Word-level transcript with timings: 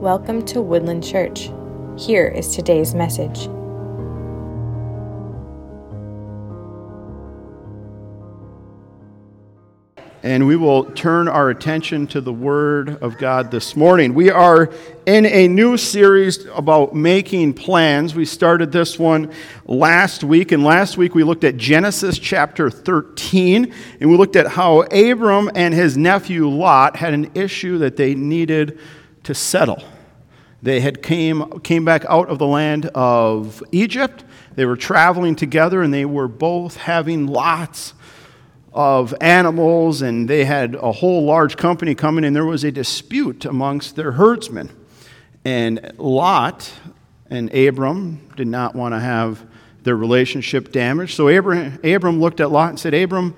Welcome 0.00 0.44
to 0.46 0.62
Woodland 0.62 1.02
Church. 1.02 1.50
Here 1.98 2.28
is 2.28 2.54
today's 2.54 2.94
message. 2.94 3.46
And 10.22 10.46
we 10.46 10.54
will 10.54 10.84
turn 10.92 11.26
our 11.26 11.50
attention 11.50 12.06
to 12.08 12.20
the 12.20 12.32
Word 12.32 13.02
of 13.02 13.18
God 13.18 13.50
this 13.50 13.74
morning. 13.74 14.14
We 14.14 14.30
are 14.30 14.72
in 15.04 15.26
a 15.26 15.48
new 15.48 15.76
series 15.76 16.46
about 16.54 16.94
making 16.94 17.54
plans. 17.54 18.14
We 18.14 18.24
started 18.24 18.70
this 18.70 19.00
one 19.00 19.32
last 19.66 20.22
week, 20.22 20.52
and 20.52 20.62
last 20.62 20.96
week 20.96 21.16
we 21.16 21.24
looked 21.24 21.42
at 21.42 21.56
Genesis 21.56 22.20
chapter 22.20 22.70
13, 22.70 23.74
and 23.98 24.08
we 24.08 24.16
looked 24.16 24.36
at 24.36 24.46
how 24.46 24.82
Abram 24.82 25.50
and 25.56 25.74
his 25.74 25.96
nephew 25.96 26.48
Lot 26.48 26.94
had 26.94 27.14
an 27.14 27.32
issue 27.34 27.78
that 27.78 27.96
they 27.96 28.14
needed 28.14 28.78
to 29.28 29.34
settle. 29.34 29.84
They 30.62 30.80
had 30.80 31.02
came, 31.02 31.60
came 31.60 31.84
back 31.84 32.06
out 32.08 32.30
of 32.30 32.38
the 32.38 32.46
land 32.46 32.86
of 32.94 33.62
Egypt. 33.72 34.24
They 34.54 34.64
were 34.64 34.74
traveling 34.74 35.36
together 35.36 35.82
and 35.82 35.92
they 35.92 36.06
were 36.06 36.28
both 36.28 36.78
having 36.78 37.26
lots 37.26 37.92
of 38.72 39.14
animals 39.20 40.00
and 40.00 40.30
they 40.30 40.46
had 40.46 40.76
a 40.76 40.92
whole 40.92 41.26
large 41.26 41.58
company 41.58 41.94
coming 41.94 42.24
and 42.24 42.34
there 42.34 42.46
was 42.46 42.64
a 42.64 42.72
dispute 42.72 43.44
amongst 43.44 43.96
their 43.96 44.12
herdsmen. 44.12 44.70
And 45.44 45.92
Lot 45.98 46.72
and 47.28 47.54
Abram 47.54 48.30
did 48.34 48.48
not 48.48 48.74
want 48.74 48.94
to 48.94 48.98
have 48.98 49.44
their 49.82 49.96
relationship 49.96 50.72
damaged. 50.72 51.14
So 51.14 51.28
Abram, 51.28 51.78
Abram 51.84 52.18
looked 52.18 52.40
at 52.40 52.50
Lot 52.50 52.70
and 52.70 52.80
said, 52.80 52.94
Abram, 52.94 53.36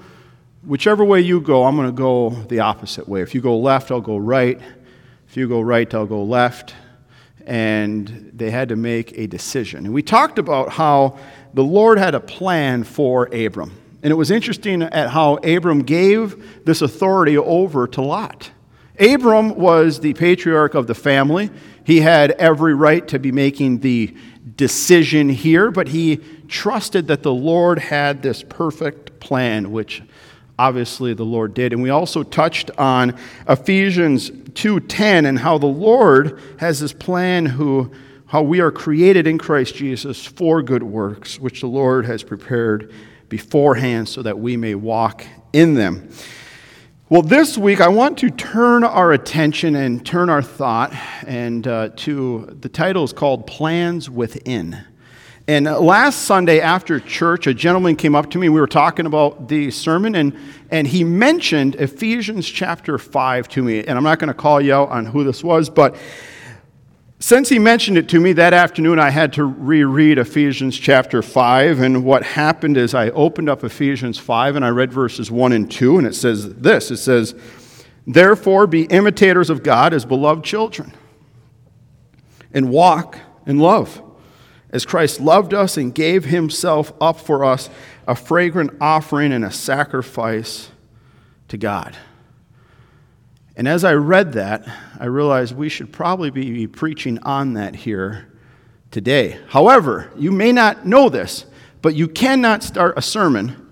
whichever 0.64 1.04
way 1.04 1.20
you 1.20 1.40
go, 1.40 1.64
I'm 1.64 1.74
going 1.74 1.88
to 1.88 1.92
go 1.92 2.30
the 2.30 2.60
opposite 2.60 3.08
way. 3.08 3.22
If 3.22 3.34
you 3.34 3.40
go 3.40 3.58
left, 3.58 3.90
I'll 3.90 4.00
go 4.00 4.18
right. 4.18 4.60
If 5.30 5.36
you 5.36 5.46
go 5.46 5.60
right, 5.60 5.94
I'll 5.94 6.06
go 6.06 6.24
left. 6.24 6.74
And 7.46 8.32
they 8.34 8.50
had 8.50 8.70
to 8.70 8.76
make 8.76 9.16
a 9.16 9.28
decision. 9.28 9.84
And 9.84 9.94
we 9.94 10.02
talked 10.02 10.40
about 10.40 10.70
how 10.70 11.20
the 11.54 11.62
Lord 11.62 11.98
had 11.98 12.16
a 12.16 12.20
plan 12.20 12.82
for 12.82 13.26
Abram. 13.26 13.70
And 14.02 14.10
it 14.10 14.16
was 14.16 14.32
interesting 14.32 14.82
at 14.82 15.10
how 15.10 15.36
Abram 15.36 15.82
gave 15.82 16.64
this 16.64 16.82
authority 16.82 17.38
over 17.38 17.86
to 17.86 18.02
Lot. 18.02 18.50
Abram 18.98 19.54
was 19.54 20.00
the 20.00 20.14
patriarch 20.14 20.74
of 20.74 20.88
the 20.88 20.96
family. 20.96 21.48
He 21.84 22.00
had 22.00 22.32
every 22.32 22.74
right 22.74 23.06
to 23.06 23.20
be 23.20 23.30
making 23.30 23.78
the 23.80 24.12
decision 24.56 25.28
here, 25.28 25.70
but 25.70 25.86
he 25.86 26.16
trusted 26.48 27.06
that 27.06 27.22
the 27.22 27.32
Lord 27.32 27.78
had 27.78 28.22
this 28.22 28.42
perfect 28.42 29.20
plan, 29.20 29.70
which 29.70 30.02
obviously 30.58 31.14
the 31.14 31.24
Lord 31.24 31.54
did. 31.54 31.72
And 31.72 31.82
we 31.82 31.90
also 31.90 32.24
touched 32.24 32.72
on 32.76 33.16
Ephesians 33.48 34.30
2:10 34.54 35.26
and 35.26 35.38
how 35.38 35.58
the 35.58 35.66
Lord 35.66 36.38
has 36.58 36.80
this 36.80 36.92
plan 36.92 37.46
who 37.46 37.90
how 38.26 38.42
we 38.42 38.60
are 38.60 38.70
created 38.70 39.26
in 39.26 39.38
Christ 39.38 39.74
Jesus 39.74 40.24
for 40.24 40.62
good 40.62 40.84
works, 40.84 41.40
which 41.40 41.62
the 41.62 41.66
Lord 41.66 42.06
has 42.06 42.22
prepared 42.22 42.92
beforehand 43.28 44.08
so 44.08 44.22
that 44.22 44.38
we 44.38 44.56
may 44.56 44.76
walk 44.76 45.26
in 45.52 45.74
them. 45.74 46.08
Well, 47.08 47.22
this 47.22 47.58
week 47.58 47.80
I 47.80 47.88
want 47.88 48.18
to 48.18 48.30
turn 48.30 48.84
our 48.84 49.10
attention 49.10 49.74
and 49.74 50.06
turn 50.06 50.30
our 50.30 50.42
thought 50.42 50.94
and 51.26 51.66
uh, 51.66 51.88
to 51.96 52.56
the 52.60 52.68
title 52.68 53.02
is 53.02 53.12
called 53.12 53.48
Plans 53.48 54.08
Within. 54.08 54.84
And 55.50 55.66
uh, 55.66 55.80
last 55.80 56.26
Sunday 56.26 56.60
after 56.60 57.00
church, 57.00 57.48
a 57.48 57.52
gentleman 57.52 57.96
came 57.96 58.14
up 58.14 58.30
to 58.30 58.38
me. 58.38 58.48
We 58.48 58.60
were 58.60 58.68
talking 58.68 59.04
about 59.04 59.48
the 59.48 59.72
sermon, 59.72 60.14
and, 60.14 60.38
and 60.70 60.86
he 60.86 61.02
mentioned 61.02 61.74
Ephesians 61.74 62.48
chapter 62.48 62.98
5 62.98 63.48
to 63.48 63.62
me. 63.64 63.80
And 63.80 63.98
I'm 63.98 64.04
not 64.04 64.20
going 64.20 64.28
to 64.28 64.34
call 64.34 64.60
you 64.60 64.72
out 64.72 64.90
on 64.90 65.06
who 65.06 65.24
this 65.24 65.42
was, 65.42 65.68
but 65.68 65.96
since 67.18 67.48
he 67.48 67.58
mentioned 67.58 67.98
it 67.98 68.08
to 68.10 68.20
me 68.20 68.32
that 68.34 68.54
afternoon, 68.54 69.00
I 69.00 69.10
had 69.10 69.32
to 69.32 69.44
reread 69.44 70.18
Ephesians 70.18 70.78
chapter 70.78 71.20
5. 71.20 71.80
And 71.80 72.04
what 72.04 72.22
happened 72.22 72.76
is 72.76 72.94
I 72.94 73.10
opened 73.10 73.48
up 73.48 73.64
Ephesians 73.64 74.18
5 74.18 74.54
and 74.54 74.64
I 74.64 74.68
read 74.68 74.92
verses 74.92 75.32
1 75.32 75.50
and 75.50 75.68
2, 75.68 75.98
and 75.98 76.06
it 76.06 76.14
says 76.14 76.54
this 76.54 76.92
It 76.92 76.98
says, 76.98 77.34
Therefore, 78.06 78.68
be 78.68 78.84
imitators 78.84 79.50
of 79.50 79.64
God 79.64 79.94
as 79.94 80.04
beloved 80.04 80.44
children, 80.44 80.92
and 82.52 82.70
walk 82.70 83.18
in 83.46 83.58
love 83.58 84.00
as 84.70 84.86
Christ 84.86 85.20
loved 85.20 85.52
us 85.52 85.76
and 85.76 85.94
gave 85.94 86.24
himself 86.24 86.92
up 87.00 87.18
for 87.18 87.44
us, 87.44 87.68
a 88.06 88.14
fragrant 88.14 88.76
offering 88.80 89.32
and 89.32 89.44
a 89.44 89.50
sacrifice 89.50 90.70
to 91.48 91.58
God. 91.58 91.96
And 93.56 93.66
as 93.68 93.84
I 93.84 93.94
read 93.94 94.32
that, 94.34 94.66
I 94.98 95.06
realized 95.06 95.54
we 95.54 95.68
should 95.68 95.92
probably 95.92 96.30
be 96.30 96.66
preaching 96.66 97.18
on 97.24 97.54
that 97.54 97.74
here 97.74 98.32
today. 98.90 99.38
However, 99.48 100.10
you 100.16 100.30
may 100.30 100.52
not 100.52 100.86
know 100.86 101.08
this, 101.08 101.46
but 101.82 101.94
you 101.94 102.08
cannot 102.08 102.62
start 102.62 102.96
a 102.96 103.02
sermon 103.02 103.68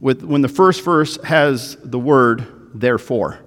with 0.00 0.22
when 0.22 0.42
the 0.42 0.48
first 0.48 0.84
verse 0.84 1.18
has 1.24 1.76
the 1.82 1.98
word 1.98 2.70
therefore. 2.72 3.40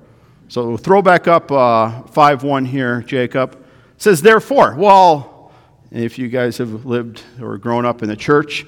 So 0.49 0.75
throw 0.75 1.01
back 1.01 1.27
up 1.27 1.51
uh, 1.51 2.03
5 2.03 2.43
1 2.43 2.65
here, 2.65 3.01
Jacob. 3.03 3.53
It 3.53 4.01
says 4.01 4.21
therefore. 4.21 4.75
Well, 4.75 5.30
if 5.91 6.17
you 6.17 6.29
guys 6.29 6.57
have 6.57 6.85
lived 6.85 7.21
or 7.41 7.57
grown 7.57 7.85
up 7.85 8.01
in 8.01 8.07
the 8.07 8.15
church, 8.15 8.65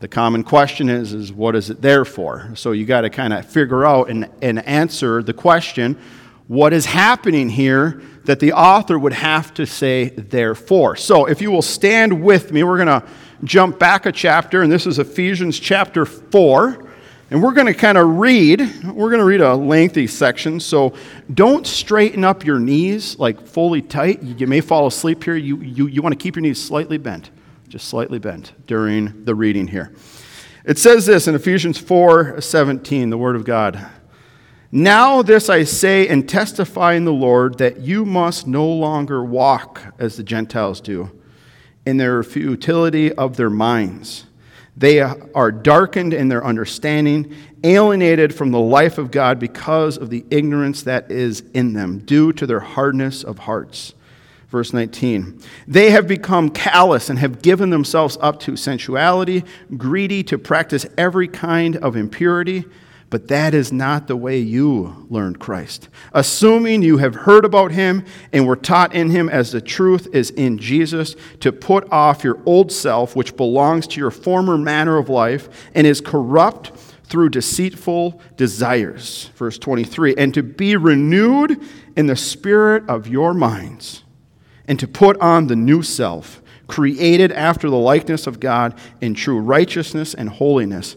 the 0.00 0.08
common 0.08 0.42
question 0.42 0.88
is, 0.88 1.12
is 1.12 1.32
what 1.32 1.54
is 1.54 1.70
it 1.70 1.80
there 1.80 2.04
for? 2.04 2.50
So 2.56 2.72
you 2.72 2.84
got 2.84 3.02
to 3.02 3.10
kind 3.10 3.32
of 3.32 3.46
figure 3.46 3.86
out 3.86 4.10
and, 4.10 4.28
and 4.42 4.64
answer 4.66 5.22
the 5.22 5.32
question, 5.32 5.96
what 6.48 6.72
is 6.72 6.84
happening 6.84 7.48
here 7.48 8.02
that 8.24 8.40
the 8.40 8.52
author 8.52 8.98
would 8.98 9.12
have 9.12 9.54
to 9.54 9.66
say 9.66 10.10
therefore? 10.10 10.96
So 10.96 11.26
if 11.26 11.40
you 11.40 11.50
will 11.50 11.62
stand 11.62 12.22
with 12.22 12.52
me, 12.52 12.64
we're 12.64 12.84
going 12.84 13.00
to 13.00 13.06
jump 13.44 13.78
back 13.78 14.04
a 14.04 14.12
chapter, 14.12 14.62
and 14.62 14.70
this 14.70 14.86
is 14.86 14.98
Ephesians 14.98 15.58
chapter 15.58 16.04
4. 16.04 16.83
And 17.30 17.42
we're 17.42 17.52
going 17.52 17.66
to 17.66 17.74
kind 17.74 17.96
of 17.96 18.18
read, 18.18 18.60
we're 18.84 19.08
going 19.08 19.18
to 19.18 19.24
read 19.24 19.40
a 19.40 19.54
lengthy 19.54 20.06
section, 20.06 20.60
so 20.60 20.94
don't 21.32 21.66
straighten 21.66 22.22
up 22.22 22.44
your 22.44 22.58
knees 22.58 23.18
like 23.18 23.46
fully 23.46 23.80
tight. 23.80 24.22
You 24.22 24.46
may 24.46 24.60
fall 24.60 24.86
asleep 24.86 25.24
here. 25.24 25.34
You, 25.34 25.56
you, 25.62 25.86
you 25.86 26.02
want 26.02 26.12
to 26.12 26.22
keep 26.22 26.36
your 26.36 26.42
knees 26.42 26.62
slightly 26.62 26.98
bent, 26.98 27.30
just 27.68 27.88
slightly 27.88 28.18
bent 28.18 28.52
during 28.66 29.24
the 29.24 29.34
reading 29.34 29.66
here. 29.66 29.94
It 30.66 30.78
says 30.78 31.06
this 31.06 31.26
in 31.26 31.34
Ephesians 31.34 31.78
4 31.78 32.42
17, 32.42 33.08
the 33.08 33.18
Word 33.18 33.36
of 33.36 33.44
God. 33.44 33.86
Now, 34.70 35.22
this 35.22 35.48
I 35.48 35.64
say 35.64 36.06
and 36.08 36.28
testify 36.28 36.92
in 36.94 37.04
the 37.04 37.12
Lord 37.12 37.56
that 37.58 37.80
you 37.80 38.04
must 38.04 38.46
no 38.46 38.66
longer 38.66 39.24
walk 39.24 39.94
as 39.98 40.16
the 40.16 40.22
Gentiles 40.22 40.80
do, 40.80 41.10
in 41.86 41.96
their 41.96 42.22
futility 42.22 43.12
of 43.12 43.36
their 43.36 43.50
minds 43.50 44.26
they 44.76 45.00
are 45.00 45.52
darkened 45.52 46.12
in 46.12 46.28
their 46.28 46.44
understanding, 46.44 47.34
alienated 47.62 48.34
from 48.34 48.50
the 48.50 48.60
life 48.60 48.98
of 48.98 49.10
God 49.10 49.38
because 49.38 49.96
of 49.96 50.10
the 50.10 50.24
ignorance 50.30 50.82
that 50.82 51.10
is 51.10 51.42
in 51.54 51.72
them, 51.74 51.98
due 52.00 52.32
to 52.32 52.46
their 52.46 52.60
hardness 52.60 53.22
of 53.22 53.38
hearts. 53.38 53.94
Verse 54.48 54.72
19. 54.72 55.40
They 55.66 55.90
have 55.90 56.06
become 56.06 56.50
callous 56.50 57.10
and 57.10 57.18
have 57.18 57.42
given 57.42 57.70
themselves 57.70 58.16
up 58.20 58.40
to 58.40 58.56
sensuality, 58.56 59.44
greedy 59.76 60.22
to 60.24 60.38
practice 60.38 60.86
every 60.96 61.28
kind 61.28 61.76
of 61.76 61.96
impurity. 61.96 62.64
But 63.14 63.28
that 63.28 63.54
is 63.54 63.70
not 63.70 64.08
the 64.08 64.16
way 64.16 64.40
you 64.40 65.06
learned 65.08 65.38
Christ. 65.38 65.88
Assuming 66.12 66.82
you 66.82 66.96
have 66.96 67.14
heard 67.14 67.44
about 67.44 67.70
him 67.70 68.04
and 68.32 68.44
were 68.44 68.56
taught 68.56 68.92
in 68.92 69.10
him 69.10 69.28
as 69.28 69.52
the 69.52 69.60
truth 69.60 70.08
is 70.12 70.30
in 70.30 70.58
Jesus, 70.58 71.14
to 71.38 71.52
put 71.52 71.88
off 71.92 72.24
your 72.24 72.40
old 72.44 72.72
self, 72.72 73.14
which 73.14 73.36
belongs 73.36 73.86
to 73.86 74.00
your 74.00 74.10
former 74.10 74.58
manner 74.58 74.98
of 74.98 75.08
life 75.08 75.48
and 75.76 75.86
is 75.86 76.00
corrupt 76.00 76.72
through 77.04 77.28
deceitful 77.28 78.20
desires. 78.36 79.30
Verse 79.36 79.58
23 79.58 80.16
and 80.18 80.34
to 80.34 80.42
be 80.42 80.74
renewed 80.74 81.62
in 81.96 82.08
the 82.08 82.16
spirit 82.16 82.82
of 82.88 83.06
your 83.06 83.32
minds, 83.32 84.02
and 84.66 84.80
to 84.80 84.88
put 84.88 85.16
on 85.20 85.46
the 85.46 85.54
new 85.54 85.84
self, 85.84 86.42
created 86.66 87.30
after 87.30 87.70
the 87.70 87.76
likeness 87.76 88.26
of 88.26 88.40
God 88.40 88.74
in 89.00 89.14
true 89.14 89.38
righteousness 89.38 90.14
and 90.14 90.28
holiness. 90.28 90.96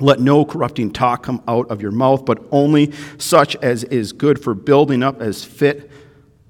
Let 0.00 0.20
no 0.20 0.44
corrupting 0.44 0.92
talk 0.92 1.24
come 1.24 1.42
out 1.48 1.70
of 1.70 1.82
your 1.82 1.90
mouth, 1.90 2.24
but 2.24 2.44
only 2.52 2.92
such 3.18 3.56
as 3.56 3.84
is 3.84 4.12
good 4.12 4.42
for 4.42 4.54
building 4.54 5.02
up 5.02 5.20
as 5.20 5.44
fit 5.44 5.90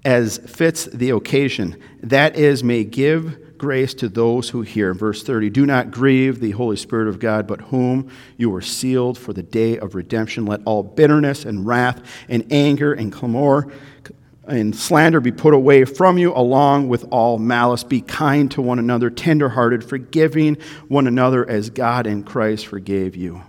as 0.04 0.38
fits 0.38 0.84
the 0.86 1.10
occasion. 1.10 1.76
That 2.02 2.36
is, 2.36 2.62
may 2.62 2.84
give 2.84 3.58
grace 3.58 3.92
to 3.92 4.08
those 4.08 4.50
who 4.50 4.62
hear. 4.62 4.94
Verse 4.94 5.22
30 5.22 5.50
Do 5.50 5.66
not 5.66 5.90
grieve 5.90 6.40
the 6.40 6.52
Holy 6.52 6.76
Spirit 6.76 7.08
of 7.08 7.18
God, 7.18 7.46
but 7.46 7.60
whom 7.62 8.10
you 8.36 8.48
were 8.50 8.62
sealed 8.62 9.18
for 9.18 9.32
the 9.32 9.42
day 9.42 9.78
of 9.78 9.94
redemption. 9.94 10.46
Let 10.46 10.60
all 10.64 10.82
bitterness 10.82 11.44
and 11.44 11.66
wrath 11.66 12.00
and 12.28 12.46
anger 12.50 12.92
and 12.92 13.12
clamor 13.12 13.70
and 14.48 14.74
slander 14.74 15.20
be 15.20 15.30
put 15.30 15.54
away 15.54 15.84
from 15.84 16.18
you, 16.18 16.32
along 16.34 16.88
with 16.88 17.06
all 17.10 17.38
malice. 17.38 17.84
Be 17.84 18.00
kind 18.00 18.50
to 18.52 18.62
one 18.62 18.78
another, 18.78 19.10
tenderhearted, 19.10 19.84
forgiving 19.84 20.56
one 20.88 21.06
another 21.06 21.48
as 21.48 21.70
God 21.70 22.06
in 22.06 22.22
Christ 22.24 22.66
forgave 22.66 23.14
you. 23.14 23.42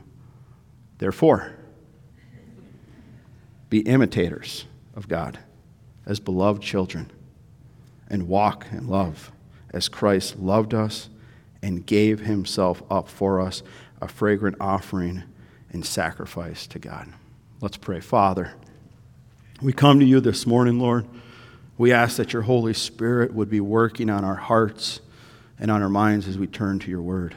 Therefore, 0.98 1.56
be 3.70 3.80
imitators 3.80 4.66
of 4.96 5.08
God 5.08 5.40
as 6.06 6.20
beloved 6.20 6.62
children 6.62 7.12
and 8.10 8.28
walk 8.28 8.66
in 8.72 8.88
love 8.88 9.32
as 9.72 9.88
Christ 9.88 10.40
loved 10.40 10.74
us 10.74 11.10
and 11.62 11.86
gave 11.86 12.22
himself 12.22 12.82
up 12.90 13.08
for 13.08 13.40
us, 13.40 13.64
a 14.02 14.08
fragrant 14.08 14.58
offering 14.60 15.24
and 15.72 15.86
sacrifice 15.86 16.66
to 16.68 16.80
God. 16.80 17.14
Let's 17.62 17.78
pray. 17.78 18.00
Father, 18.00 18.54
we 19.62 19.74
come 19.74 20.00
to 20.00 20.06
you 20.06 20.20
this 20.22 20.46
morning, 20.46 20.80
Lord. 20.80 21.06
We 21.78 21.92
ask 21.92 22.18
that 22.18 22.34
your 22.34 22.44
Holy 22.44 22.74
Spirit 22.74 23.34
would 23.34 23.50
be 23.50 23.60
working 23.60 24.10
on 24.10 24.24
our 24.24 24.36
hearts 24.36 25.02
and 25.60 25.70
on 25.70 25.82
our 25.82 25.90
minds 25.90 26.28
as 26.28 26.38
we 26.38 26.48
turn 26.48 26.80
to 26.80 26.90
your 26.90 27.02
word. 27.02 27.36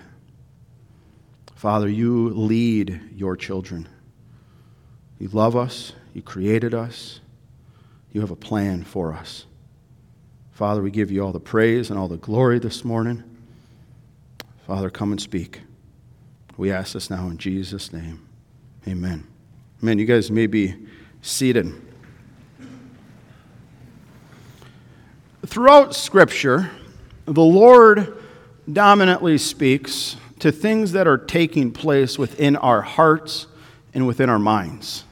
Father, 1.56 1.88
you 1.88 2.28
lead 2.30 3.00
your 3.14 3.36
children. 3.36 3.88
You 5.18 5.28
love 5.28 5.56
us, 5.56 5.92
you 6.14 6.22
created 6.22 6.74
us, 6.74 7.20
you 8.12 8.20
have 8.20 8.30
a 8.30 8.36
plan 8.36 8.82
for 8.82 9.12
us. 9.12 9.46
Father, 10.52 10.82
we 10.82 10.90
give 10.90 11.10
you 11.10 11.24
all 11.24 11.32
the 11.32 11.40
praise 11.40 11.90
and 11.90 11.98
all 11.98 12.08
the 12.08 12.16
glory 12.16 12.58
this 12.58 12.84
morning. 12.84 13.22
Father, 14.66 14.90
come 14.90 15.12
and 15.12 15.20
speak. 15.20 15.60
We 16.56 16.70
ask 16.70 16.92
this 16.92 17.10
now 17.10 17.28
in 17.28 17.38
Jesus' 17.38 17.92
name. 17.92 18.26
Amen. 18.86 19.26
Amen. 19.82 19.98
You 19.98 20.04
guys 20.04 20.30
may 20.30 20.46
be 20.46 20.74
seated. 21.22 21.72
Throughout 25.44 25.92
Scripture, 25.92 26.70
the 27.24 27.42
Lord 27.42 28.16
dominantly 28.72 29.38
speaks 29.38 30.16
to 30.38 30.52
things 30.52 30.92
that 30.92 31.08
are 31.08 31.18
taking 31.18 31.72
place 31.72 32.16
within 32.16 32.54
our 32.54 32.80
hearts 32.80 33.48
and 33.92 34.06
within 34.06 34.30
our 34.30 34.38
minds. 34.38 35.02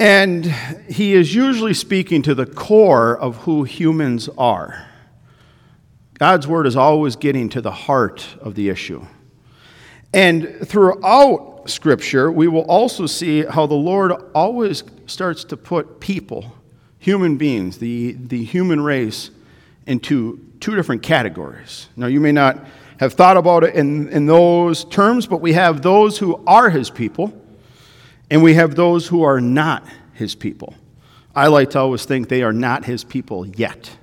And 0.00 0.46
he 0.88 1.14
is 1.14 1.32
usually 1.32 1.74
speaking 1.74 2.22
to 2.22 2.34
the 2.34 2.44
core 2.44 3.16
of 3.16 3.36
who 3.36 3.62
humans 3.62 4.28
are. 4.36 4.88
God's 6.18 6.48
word 6.48 6.66
is 6.66 6.74
always 6.74 7.14
getting 7.14 7.48
to 7.50 7.60
the 7.60 7.70
heart 7.70 8.26
of 8.40 8.56
the 8.56 8.68
issue. 8.68 9.06
And 10.12 10.56
throughout 10.64 11.62
Scripture, 11.66 12.32
we 12.32 12.48
will 12.48 12.64
also 12.64 13.06
see 13.06 13.44
how 13.44 13.66
the 13.66 13.74
Lord 13.74 14.10
always 14.34 14.82
starts 15.06 15.44
to 15.44 15.56
put 15.56 16.00
people, 16.00 16.52
human 16.98 17.36
beings, 17.36 17.78
the, 17.78 18.12
the 18.12 18.44
human 18.44 18.80
race, 18.80 19.30
into 19.86 20.40
two 20.60 20.74
different 20.74 21.02
categories. 21.02 21.88
Now, 21.96 22.06
you 22.06 22.20
may 22.20 22.32
not 22.32 22.64
have 22.98 23.12
thought 23.12 23.36
about 23.36 23.64
it 23.64 23.74
in, 23.74 24.08
in 24.08 24.26
those 24.26 24.84
terms, 24.84 25.26
but 25.26 25.40
we 25.40 25.52
have 25.52 25.82
those 25.82 26.18
who 26.18 26.42
are 26.46 26.70
his 26.70 26.90
people 26.90 27.32
and 28.30 28.42
we 28.42 28.54
have 28.54 28.74
those 28.74 29.06
who 29.06 29.22
are 29.22 29.40
not 29.40 29.84
his 30.14 30.34
people. 30.34 30.74
I 31.34 31.48
like 31.48 31.70
to 31.70 31.78
always 31.78 32.04
think 32.04 32.28
they 32.28 32.42
are 32.42 32.52
not 32.52 32.84
his 32.84 33.04
people 33.04 33.46
yet, 33.46 33.96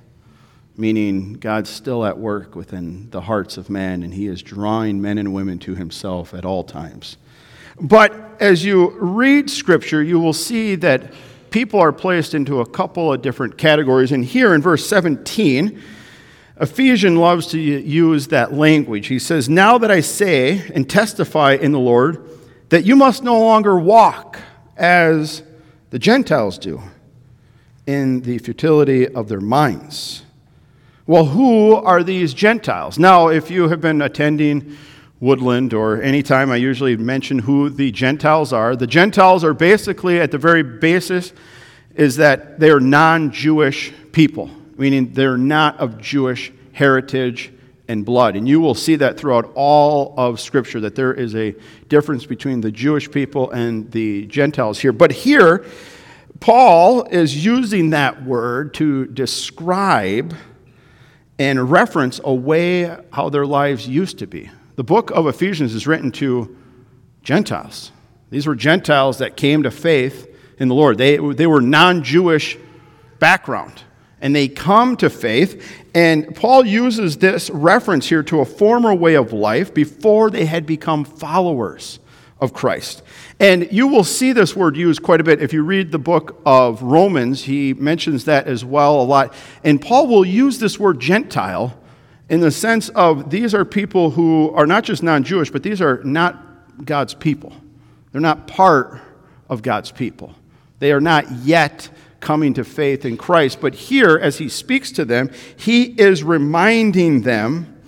meaning 0.76 1.34
God's 1.34 1.68
still 1.68 2.04
at 2.04 2.16
work 2.16 2.54
within 2.54 3.10
the 3.10 3.20
hearts 3.20 3.56
of 3.56 3.68
men, 3.68 4.02
and 4.02 4.14
he 4.14 4.28
is 4.28 4.40
drawing 4.40 5.02
men 5.02 5.18
and 5.18 5.34
women 5.34 5.58
to 5.60 5.74
himself 5.74 6.32
at 6.32 6.44
all 6.44 6.64
times. 6.64 7.16
But 7.80 8.14
as 8.40 8.64
you 8.64 8.90
read 8.90 9.50
Scripture, 9.50 10.02
you 10.02 10.20
will 10.20 10.32
see 10.32 10.76
that 10.76 11.12
people 11.54 11.78
are 11.78 11.92
placed 11.92 12.34
into 12.34 12.60
a 12.60 12.66
couple 12.66 13.12
of 13.12 13.22
different 13.22 13.56
categories. 13.56 14.10
And 14.10 14.24
here 14.24 14.54
in 14.54 14.60
verse 14.60 14.84
17, 14.88 15.80
Ephesians 16.60 17.16
loves 17.16 17.46
to 17.46 17.60
use 17.60 18.26
that 18.26 18.52
language. 18.52 19.06
He 19.06 19.20
says, 19.20 19.48
Now 19.48 19.78
that 19.78 19.88
I 19.88 20.00
say 20.00 20.68
and 20.74 20.90
testify 20.90 21.52
in 21.52 21.70
the 21.70 21.78
Lord, 21.78 22.28
that 22.70 22.84
you 22.84 22.96
must 22.96 23.22
no 23.22 23.38
longer 23.38 23.78
walk 23.78 24.40
as 24.76 25.44
the 25.90 25.98
Gentiles 26.00 26.58
do 26.58 26.82
in 27.86 28.22
the 28.22 28.38
futility 28.38 29.06
of 29.06 29.28
their 29.28 29.40
minds. 29.40 30.24
Well, 31.06 31.26
who 31.26 31.76
are 31.76 32.02
these 32.02 32.34
Gentiles? 32.34 32.98
Now, 32.98 33.28
if 33.28 33.48
you 33.48 33.68
have 33.68 33.80
been 33.80 34.02
attending 34.02 34.76
Woodland 35.24 35.72
or 35.72 36.02
any 36.02 36.22
time 36.22 36.50
I 36.50 36.56
usually 36.56 36.98
mention 36.98 37.38
who 37.38 37.70
the 37.70 37.90
Gentiles 37.90 38.52
are, 38.52 38.76
the 38.76 38.86
Gentiles 38.86 39.42
are 39.42 39.54
basically, 39.54 40.20
at 40.20 40.30
the 40.30 40.36
very 40.36 40.62
basis, 40.62 41.32
is 41.94 42.16
that 42.16 42.60
they 42.60 42.70
are 42.70 42.78
non 42.78 43.32
Jewish 43.32 43.90
people, 44.12 44.50
meaning 44.76 45.14
they're 45.14 45.38
not 45.38 45.78
of 45.78 45.98
Jewish 45.98 46.52
heritage 46.72 47.50
and 47.88 48.04
blood. 48.04 48.36
And 48.36 48.46
you 48.46 48.60
will 48.60 48.74
see 48.74 48.96
that 48.96 49.18
throughout 49.18 49.50
all 49.54 50.12
of 50.18 50.40
Scripture, 50.40 50.80
that 50.80 50.94
there 50.94 51.14
is 51.14 51.34
a 51.34 51.54
difference 51.88 52.26
between 52.26 52.60
the 52.60 52.70
Jewish 52.70 53.10
people 53.10 53.50
and 53.50 53.90
the 53.92 54.26
Gentiles 54.26 54.78
here. 54.78 54.92
But 54.92 55.10
here, 55.10 55.64
Paul 56.40 57.04
is 57.04 57.42
using 57.42 57.90
that 57.90 58.24
word 58.24 58.74
to 58.74 59.06
describe 59.06 60.34
and 61.38 61.70
reference 61.70 62.20
a 62.22 62.34
way 62.34 62.94
how 63.10 63.30
their 63.30 63.46
lives 63.46 63.88
used 63.88 64.18
to 64.18 64.26
be. 64.26 64.50
The 64.76 64.84
book 64.84 65.10
of 65.12 65.26
Ephesians 65.26 65.74
is 65.74 65.86
written 65.86 66.10
to 66.12 66.56
Gentiles. 67.22 67.92
These 68.30 68.46
were 68.46 68.56
Gentiles 68.56 69.18
that 69.18 69.36
came 69.36 69.62
to 69.62 69.70
faith 69.70 70.28
in 70.58 70.68
the 70.68 70.74
Lord. 70.74 70.98
They, 70.98 71.16
they 71.16 71.46
were 71.46 71.60
non 71.60 72.02
Jewish 72.02 72.58
background 73.18 73.82
and 74.20 74.34
they 74.34 74.48
come 74.48 74.96
to 74.96 75.10
faith. 75.10 75.84
And 75.94 76.34
Paul 76.34 76.64
uses 76.64 77.18
this 77.18 77.50
reference 77.50 78.08
here 78.08 78.22
to 78.24 78.40
a 78.40 78.44
former 78.44 78.94
way 78.94 79.14
of 79.14 79.32
life 79.32 79.72
before 79.72 80.30
they 80.30 80.46
had 80.46 80.66
become 80.66 81.04
followers 81.04 82.00
of 82.40 82.52
Christ. 82.52 83.02
And 83.38 83.70
you 83.70 83.86
will 83.86 84.02
see 84.02 84.32
this 84.32 84.56
word 84.56 84.76
used 84.76 85.02
quite 85.02 85.20
a 85.20 85.24
bit. 85.24 85.42
If 85.42 85.52
you 85.52 85.62
read 85.62 85.92
the 85.92 85.98
book 85.98 86.40
of 86.44 86.82
Romans, 86.82 87.44
he 87.44 87.74
mentions 87.74 88.24
that 88.24 88.46
as 88.46 88.64
well 88.64 89.00
a 89.00 89.04
lot. 89.04 89.34
And 89.62 89.80
Paul 89.80 90.06
will 90.06 90.24
use 90.24 90.58
this 90.58 90.78
word 90.78 91.00
Gentile 91.00 91.78
in 92.34 92.40
the 92.40 92.50
sense 92.50 92.88
of 92.88 93.30
these 93.30 93.54
are 93.54 93.64
people 93.64 94.10
who 94.10 94.50
are 94.56 94.66
not 94.66 94.82
just 94.82 95.04
non 95.04 95.22
Jewish, 95.22 95.50
but 95.50 95.62
these 95.62 95.80
are 95.80 96.02
not 96.02 96.84
God's 96.84 97.14
people. 97.14 97.52
They're 98.10 98.20
not 98.20 98.48
part 98.48 99.00
of 99.48 99.62
God's 99.62 99.92
people. 99.92 100.34
They 100.80 100.90
are 100.90 101.00
not 101.00 101.30
yet 101.44 101.88
coming 102.18 102.52
to 102.54 102.64
faith 102.64 103.04
in 103.04 103.16
Christ. 103.16 103.60
But 103.60 103.76
here, 103.76 104.18
as 104.20 104.38
he 104.38 104.48
speaks 104.48 104.90
to 104.92 105.04
them, 105.04 105.30
he 105.56 105.84
is 105.84 106.24
reminding 106.24 107.22
them 107.22 107.80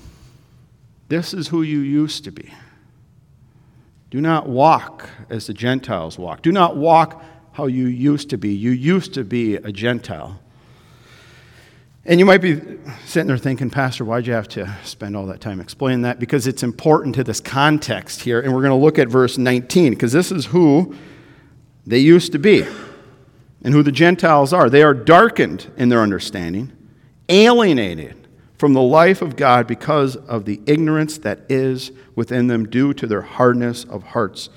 this 1.08 1.34
is 1.34 1.48
who 1.48 1.62
you 1.62 1.80
used 1.80 2.22
to 2.22 2.30
be. 2.30 2.54
Do 4.10 4.20
not 4.20 4.48
walk 4.48 5.10
as 5.28 5.48
the 5.48 5.54
Gentiles 5.54 6.20
walk. 6.20 6.42
Do 6.42 6.52
not 6.52 6.76
walk 6.76 7.20
how 7.50 7.66
you 7.66 7.88
used 7.88 8.30
to 8.30 8.38
be. 8.38 8.54
You 8.54 8.70
used 8.70 9.12
to 9.14 9.24
be 9.24 9.56
a 9.56 9.72
Gentile. 9.72 10.40
And 12.08 12.20
you 12.20 12.24
might 12.24 12.40
be 12.40 12.60
sitting 13.04 13.26
there 13.26 13.36
thinking, 13.36 13.68
Pastor, 13.68 14.04
why'd 14.04 14.28
you 14.28 14.32
have 14.32 14.46
to 14.50 14.72
spend 14.84 15.16
all 15.16 15.26
that 15.26 15.40
time 15.40 15.60
explaining 15.60 16.02
that? 16.02 16.20
Because 16.20 16.46
it's 16.46 16.62
important 16.62 17.16
to 17.16 17.24
this 17.24 17.40
context 17.40 18.22
here. 18.22 18.40
And 18.40 18.54
we're 18.54 18.60
going 18.60 18.70
to 18.70 18.84
look 18.84 19.00
at 19.00 19.08
verse 19.08 19.38
19, 19.38 19.92
because 19.92 20.12
this 20.12 20.30
is 20.30 20.46
who 20.46 20.94
they 21.84 21.98
used 21.98 22.30
to 22.30 22.38
be 22.38 22.64
and 23.64 23.74
who 23.74 23.82
the 23.82 23.90
Gentiles 23.90 24.52
are. 24.52 24.70
They 24.70 24.84
are 24.84 24.94
darkened 24.94 25.68
in 25.76 25.88
their 25.88 26.00
understanding, 26.00 26.70
alienated 27.28 28.28
from 28.56 28.72
the 28.72 28.82
life 28.82 29.20
of 29.20 29.34
God 29.34 29.66
because 29.66 30.14
of 30.14 30.44
the 30.44 30.60
ignorance 30.64 31.18
that 31.18 31.40
is 31.48 31.90
within 32.14 32.46
them 32.46 32.68
due 32.68 32.94
to 32.94 33.08
their 33.08 33.22
hardness 33.22 33.82
of 33.82 34.04
hearts. 34.04 34.48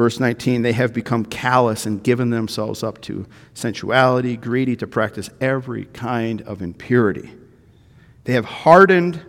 Verse 0.00 0.18
19, 0.18 0.62
they 0.62 0.72
have 0.72 0.94
become 0.94 1.26
callous 1.26 1.84
and 1.84 2.02
given 2.02 2.30
themselves 2.30 2.82
up 2.82 3.02
to 3.02 3.26
sensuality, 3.52 4.34
greedy 4.34 4.74
to 4.76 4.86
practice 4.86 5.28
every 5.42 5.84
kind 5.84 6.40
of 6.40 6.62
impurity. 6.62 7.30
They 8.24 8.32
have 8.32 8.46
hardened, 8.46 9.20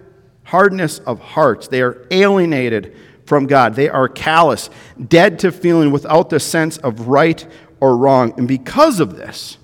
hardness 0.46 1.00
of 1.00 1.20
hearts. 1.20 1.68
They 1.68 1.82
are 1.82 2.08
alienated 2.10 2.96
from 3.25 3.48
God. 3.48 3.75
They 3.75 3.90
are 3.90 4.08
callous, 4.08 4.70
dead 5.10 5.40
to 5.40 5.51
feeling 5.51 5.92
without 5.92 6.30
the 6.30 6.40
sense 6.40 6.78
of 6.78 7.10
right 7.10 7.46
or 7.82 7.98
wrong. 7.98 8.34
And 8.38 8.48
because 8.48 9.01
of 9.01 9.18
this, 9.18 9.58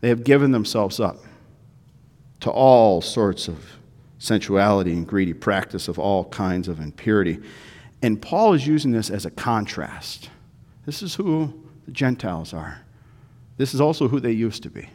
they 0.00 0.10
have 0.10 0.22
given 0.22 0.52
themselves 0.52 1.00
up 1.00 1.16
to 2.38 2.52
all 2.52 3.00
sorts 3.00 3.48
of 3.48 3.78
sensuality 4.20 4.92
and 4.92 5.04
greedy 5.04 5.34
practice 5.34 5.88
of 5.88 5.98
all 5.98 6.26
kinds 6.26 6.68
of 6.68 6.78
impurity. 6.78 7.40
And 8.02 8.20
Paul 8.20 8.54
is 8.54 8.66
using 8.66 8.92
this 8.92 9.10
as 9.10 9.24
a 9.24 9.30
contrast. 9.30 10.30
This 10.86 11.02
is 11.02 11.14
who 11.16 11.52
the 11.84 11.92
Gentiles 11.92 12.54
are. 12.54 12.84
this 13.56 13.74
is 13.74 13.80
also 13.80 14.06
who 14.06 14.20
they 14.20 14.32
used 14.32 14.62
to 14.62 14.70
be. 14.70 14.88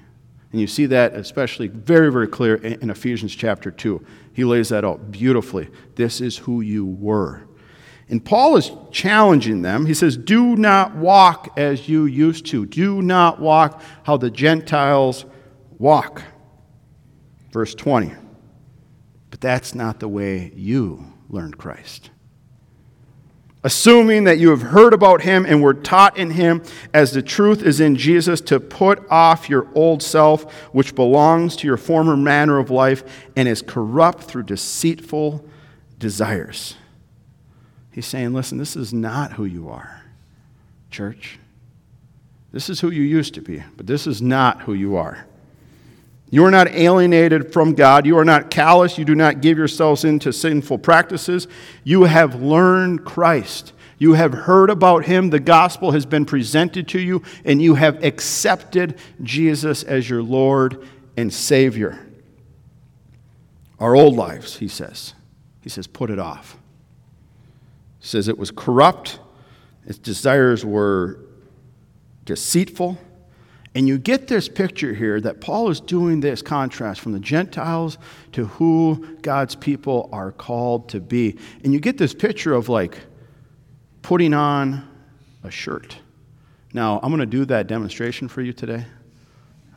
And 0.52 0.62
you 0.62 0.68
see 0.68 0.86
that 0.86 1.16
especially 1.16 1.68
very, 1.68 2.12
very 2.12 2.28
clear 2.28 2.56
in 2.56 2.90
Ephesians 2.90 3.36
chapter 3.36 3.72
2. 3.72 4.06
He 4.34 4.46
lays 4.46 4.70
that 4.70 4.86
out 4.86 5.12
beautifully. 5.12 5.70
This 5.96 6.22
is 6.22 6.38
who 6.38 6.62
you 6.62 6.86
were. 6.86 7.42
And 8.08 8.24
Paul 8.24 8.56
is 8.58 8.72
challenging 8.92 9.64
them. 9.64 9.86
He 9.86 9.94
says, 9.94 10.16
Do 10.16 10.56
not 10.56 10.96
walk 10.96 11.54
as 11.58 11.90
you 11.90 12.06
used 12.06 12.46
to. 12.48 12.66
Do 12.68 13.02
not 13.02 13.40
walk 13.40 13.82
how 14.04 14.18
the 14.18 14.30
Gentiles 14.30 15.26
walk. 15.80 16.22
Verse 17.52 17.74
20. 17.74 18.14
But 19.32 19.42
that's 19.42 19.74
not 19.74 20.00
the 20.00 20.08
way 20.08 20.54
you 20.56 21.12
learned 21.30 21.58
Christ 21.58 22.12
assuming 23.64 24.26
that 24.26 24.38
you 24.38 24.50
have 24.50 24.62
heard 24.62 24.94
about 24.94 25.22
him 25.22 25.46
and 25.46 25.62
were 25.62 25.74
taught 25.74 26.18
in 26.18 26.32
him 26.32 26.62
as 26.94 27.12
the 27.12 27.22
truth 27.22 27.64
is 27.64 27.80
in 27.80 27.96
Jesus, 27.96 28.42
to 28.42 28.60
put 28.60 29.10
off 29.10 29.50
your 29.50 29.68
old 29.74 30.04
self, 30.04 30.52
which 30.74 30.96
belongs 30.96 31.56
to 31.56 31.68
your 31.68 31.78
former 31.78 32.18
manner 32.18 32.60
of 32.60 32.70
life 32.70 33.04
and 33.36 33.48
is 33.48 33.62
corrupt 33.62 34.24
through 34.24 34.44
deceitful 34.44 35.46
desires. 35.98 36.76
He's 37.92 38.08
saying, 38.08 38.34
listen, 38.34 38.58
this 38.58 38.76
is 38.76 38.94
not 38.94 39.34
who 39.34 39.46
you 39.46 39.70
are, 39.70 40.04
church. 40.92 41.40
This 42.52 42.70
is 42.70 42.82
who 42.82 42.90
you 42.90 43.04
used 43.04 43.34
to 43.36 43.42
be, 43.42 43.64
but 43.78 43.88
this 43.88 44.06
is 44.06 44.22
not 44.22 44.64
who 44.64 44.74
you 44.74 44.96
are. 44.96 45.26
You 46.34 46.44
are 46.46 46.50
not 46.50 46.70
alienated 46.70 47.54
from 47.54 47.76
God. 47.76 48.08
You 48.08 48.18
are 48.18 48.26
not 48.26 48.50
callous. 48.50 48.98
You 48.98 49.06
do 49.06 49.14
not 49.14 49.42
give 49.42 49.56
yourselves 49.56 50.04
into 50.04 50.34
sinful 50.34 50.80
practices. 50.80 51.48
You 51.84 52.06
have 52.06 52.42
learned 52.42 53.06
Christ. 53.06 53.72
You 54.00 54.14
have 54.14 54.34
heard 54.34 54.72
about 54.72 55.06
him. 55.06 55.30
The 55.30 55.40
gospel 55.40 55.92
has 55.92 56.08
been 56.08 56.26
presented 56.26 56.88
to 56.88 57.00
you, 57.00 57.22
and 57.46 57.62
you 57.62 57.76
have 57.76 58.04
accepted 58.04 58.98
Jesus 59.22 59.84
as 59.84 60.10
your 60.10 60.24
Lord 60.24 60.88
and 61.16 61.32
Savior. 61.32 62.04
Our 63.78 63.96
old 63.96 64.16
lives, 64.16 64.58
he 64.58 64.68
says. 64.68 65.14
He 65.62 65.70
says, 65.70 65.86
put 65.86 66.10
it 66.10 66.18
off. 66.18 66.58
He 68.00 68.08
says 68.08 68.28
it 68.28 68.40
was 68.40 68.50
corrupt, 68.50 69.20
its 69.86 70.00
desires 70.00 70.66
were 70.66 71.20
deceitful 72.26 72.98
and 73.76 73.88
you 73.88 73.98
get 73.98 74.28
this 74.28 74.48
picture 74.48 74.94
here 74.94 75.20
that 75.22 75.42
Paul 75.42 75.70
is 75.70 75.80
doing 75.80 76.20
this 76.20 76.42
contrast 76.42 77.02
from 77.02 77.12
the 77.12 77.20
Gentiles 77.20 77.98
to 78.34 78.46
who 78.46 79.18
God's 79.22 79.56
people 79.56 80.10
are 80.12 80.32
called 80.32 80.90
to 80.90 81.00
be. 81.00 81.38
And 81.64 81.74
you 81.74 81.80
get 81.80 81.98
this 81.98 82.14
picture 82.14 82.54
of 82.54 82.70
like 82.70 83.00
putting 84.04 84.34
on 84.34 84.88
a 85.44 85.50
shirt. 85.50 85.98
Now, 86.74 87.00
I'm 87.02 87.10
going 87.10 87.20
to 87.20 87.26
do 87.26 87.46
that 87.46 87.68
demonstration 87.68 88.28
for 88.28 88.42
you 88.42 88.54
today. 88.54 88.86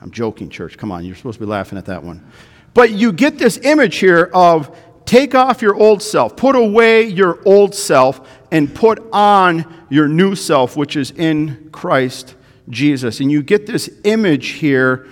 I'm 0.02 0.10
joking, 0.10 0.50
church. 0.50 0.76
Come 0.76 0.92
on, 0.92 1.04
you're 1.04 1.16
supposed 1.16 1.38
to 1.38 1.44
be 1.44 1.50
laughing 1.50 1.78
at 1.78 1.86
that 1.86 2.02
one. 2.02 2.30
But 2.74 2.90
you 2.90 3.12
get 3.12 3.38
this 3.38 3.56
image 3.58 3.96
here 3.96 4.30
of 4.34 4.76
take 5.06 5.34
off 5.34 5.62
your 5.62 5.74
old 5.74 6.02
self, 6.02 6.36
put 6.36 6.54
away 6.54 7.04
your 7.06 7.40
old 7.46 7.74
self, 7.74 8.28
and 8.52 8.74
put 8.74 9.02
on 9.12 9.86
your 9.88 10.06
new 10.06 10.34
self, 10.34 10.76
which 10.76 10.96
is 10.96 11.12
in 11.12 11.70
Christ 11.72 12.35
Jesus. 12.68 13.20
And 13.20 13.30
you 13.30 13.42
get 13.42 13.66
this 13.66 13.90
image 14.04 14.48
here 14.48 15.06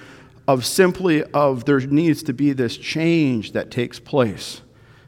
of 0.47 0.67
simply 0.67 1.23
of 1.33 1.65
there 1.65 1.81
needs 1.81 2.23
to 2.25 2.33
be 2.33 2.53
this 2.53 2.77
change 2.77 3.53
that 3.53 3.71
takes 3.71 3.99
place. 3.99 4.61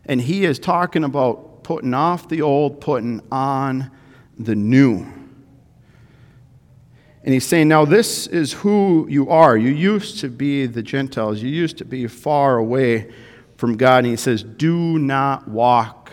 And 0.07 0.21
he 0.21 0.45
is 0.45 0.59
talking 0.59 1.05
about 1.05 1.62
putting 1.62 1.95
off 1.95 2.29
the 2.29 2.43
old, 2.43 2.81
putting 2.81 3.21
on 3.31 3.91
the 4.38 4.55
new. 4.55 5.07
And 7.25 7.35
he's 7.35 7.45
saying, 7.45 7.69
Now, 7.69 7.85
this 7.85 8.29
is 8.29 8.53
who 8.53 9.07
you 9.11 9.29
are. 9.29 9.57
You 9.57 9.71
used 9.71 10.21
to 10.21 10.29
be 10.29 10.67
the 10.67 10.83
Gentiles, 10.83 11.43
you 11.43 11.50
used 11.50 11.79
to 11.79 11.85
be 11.85 12.07
far 12.07 12.57
away 12.57 13.12
from 13.57 13.76
God. 13.76 13.99
And 13.99 14.07
he 14.07 14.17
says, 14.17 14.43
Do 14.43 14.99
not 14.99 15.49
walk 15.49 16.12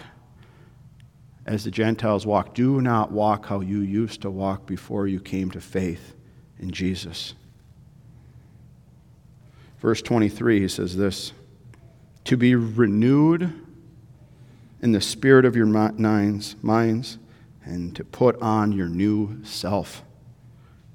as 1.46 1.66
the 1.66 1.72
Gentiles 1.72 2.26
walk. 2.26 2.56
Do 2.56 2.82
not 2.82 3.12
walk 3.12 3.46
how 3.46 3.60
you 3.60 3.82
used 3.82 4.22
to 4.24 4.32
walk 4.32 4.66
before 4.66 5.08
you 5.08 5.20
came 5.20 5.52
to 5.52 5.62
faith 5.62 6.16
in 6.64 6.72
Jesus. 6.72 7.34
Verse 9.80 10.02
23, 10.02 10.62
he 10.62 10.68
says 10.70 10.96
this 10.96 11.34
To 12.24 12.38
be 12.38 12.56
renewed 12.56 13.54
in 14.82 14.94
the 14.94 15.02
spirit 15.02 15.46
of 15.46 15.56
your 15.56 15.66
minds, 15.66 16.56
minds 16.64 17.18
and 17.66 17.96
to 17.96 18.04
put 18.04 18.42
on 18.42 18.72
your 18.72 18.88
new 18.88 19.44
self, 19.44 20.04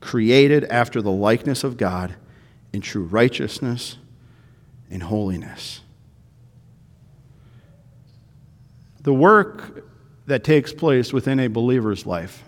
created 0.00 0.64
after 0.64 1.00
the 1.00 1.10
likeness 1.10 1.64
of 1.64 1.76
God 1.76 2.14
in 2.72 2.80
true 2.80 3.04
righteousness 3.04 3.98
and 4.90 5.02
holiness. 5.02 5.80
The 9.02 9.14
work 9.14 9.84
that 10.26 10.44
takes 10.44 10.72
place 10.72 11.12
within 11.12 11.40
a 11.40 11.48
believer's 11.48 12.06
life 12.06 12.42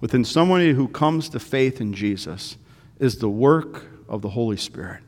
within 0.00 0.24
somebody 0.24 0.72
who 0.72 0.88
comes 0.88 1.28
to 1.30 1.40
faith 1.40 1.80
in 1.80 1.92
Jesus 1.92 2.56
is 2.98 3.18
the 3.18 3.28
work 3.28 3.86
of 4.08 4.22
the 4.22 4.30
Holy 4.30 4.56
Spirit. 4.56 5.02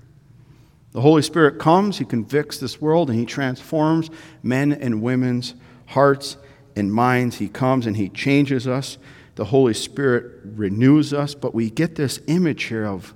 The 0.92 1.00
Holy 1.00 1.22
Spirit 1.22 1.58
comes, 1.58 1.98
He 1.98 2.04
convicts 2.04 2.58
this 2.58 2.80
world, 2.80 3.10
and 3.10 3.18
He 3.18 3.26
transforms 3.26 4.10
men 4.42 4.72
and 4.72 5.02
women's 5.02 5.54
hearts 5.86 6.36
and 6.76 6.92
minds. 6.92 7.38
He 7.38 7.48
comes 7.48 7.86
and 7.86 7.96
He 7.96 8.08
changes 8.08 8.66
us. 8.66 8.98
The 9.36 9.44
Holy 9.46 9.74
Spirit 9.74 10.40
renews 10.44 11.14
us, 11.14 11.34
but 11.34 11.54
we 11.54 11.70
get 11.70 11.94
this 11.94 12.20
image 12.26 12.64
here 12.64 12.84
of 12.84 13.14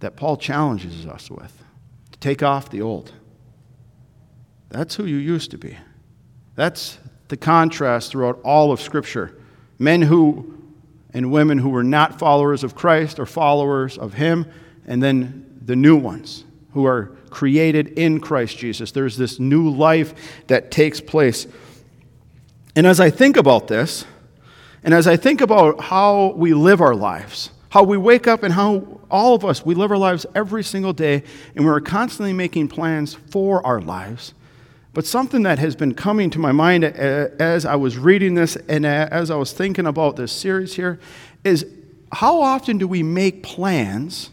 that 0.00 0.16
Paul 0.16 0.36
challenges 0.36 1.06
us 1.06 1.30
with 1.30 1.62
to 2.12 2.18
take 2.18 2.42
off 2.42 2.70
the 2.70 2.82
old. 2.82 3.12
That's 4.68 4.94
who 4.94 5.04
you 5.04 5.16
used 5.16 5.50
to 5.50 5.58
be. 5.58 5.76
That's 6.54 6.98
the 7.28 7.36
contrast 7.36 8.10
throughout 8.10 8.40
all 8.44 8.72
of 8.72 8.80
Scripture 8.80 9.39
men 9.80 10.02
who 10.02 10.54
and 11.12 11.32
women 11.32 11.58
who 11.58 11.70
were 11.70 11.82
not 11.82 12.20
followers 12.20 12.62
of 12.62 12.76
Christ 12.76 13.18
or 13.18 13.26
followers 13.26 13.98
of 13.98 14.14
Him, 14.14 14.46
and 14.86 15.02
then 15.02 15.60
the 15.64 15.74
new 15.74 15.96
ones 15.96 16.44
who 16.72 16.86
are 16.86 17.16
created 17.30 17.88
in 17.98 18.20
Christ 18.20 18.58
Jesus. 18.58 18.92
There's 18.92 19.16
this 19.16 19.40
new 19.40 19.70
life 19.70 20.14
that 20.46 20.70
takes 20.70 21.00
place. 21.00 21.48
And 22.76 22.86
as 22.86 23.00
I 23.00 23.10
think 23.10 23.36
about 23.36 23.66
this, 23.66 24.04
and 24.84 24.94
as 24.94 25.06
I 25.08 25.16
think 25.16 25.40
about 25.40 25.80
how 25.80 26.34
we 26.36 26.54
live 26.54 26.80
our 26.80 26.94
lives, 26.94 27.50
how 27.70 27.82
we 27.82 27.96
wake 27.96 28.28
up 28.28 28.42
and 28.42 28.52
how 28.52 29.00
all 29.10 29.34
of 29.34 29.44
us, 29.44 29.64
we 29.64 29.74
live 29.74 29.90
our 29.90 29.98
lives 29.98 30.26
every 30.34 30.62
single 30.62 30.92
day, 30.92 31.24
and 31.56 31.64
we're 31.64 31.80
constantly 31.80 32.32
making 32.32 32.68
plans 32.68 33.14
for 33.14 33.64
our 33.66 33.80
lives. 33.80 34.34
But 34.92 35.06
something 35.06 35.42
that 35.44 35.58
has 35.58 35.76
been 35.76 35.94
coming 35.94 36.30
to 36.30 36.38
my 36.38 36.52
mind 36.52 36.84
uh, 36.84 36.88
as 37.38 37.64
I 37.64 37.76
was 37.76 37.96
reading 37.96 38.34
this 38.34 38.56
and 38.56 38.84
uh, 38.84 39.08
as 39.10 39.30
I 39.30 39.36
was 39.36 39.52
thinking 39.52 39.86
about 39.86 40.16
this 40.16 40.32
series 40.32 40.74
here 40.74 40.98
is 41.44 41.64
how 42.12 42.40
often 42.40 42.78
do 42.78 42.88
we 42.88 43.02
make 43.02 43.42
plans 43.42 44.30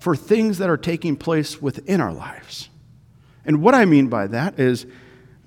for 0.00 0.16
things 0.16 0.58
that 0.58 0.68
are 0.68 0.76
taking 0.76 1.16
place 1.16 1.62
within 1.62 2.00
our 2.00 2.12
lives? 2.12 2.68
And 3.44 3.62
what 3.62 3.74
I 3.74 3.84
mean 3.84 4.08
by 4.08 4.26
that 4.28 4.58
is 4.58 4.86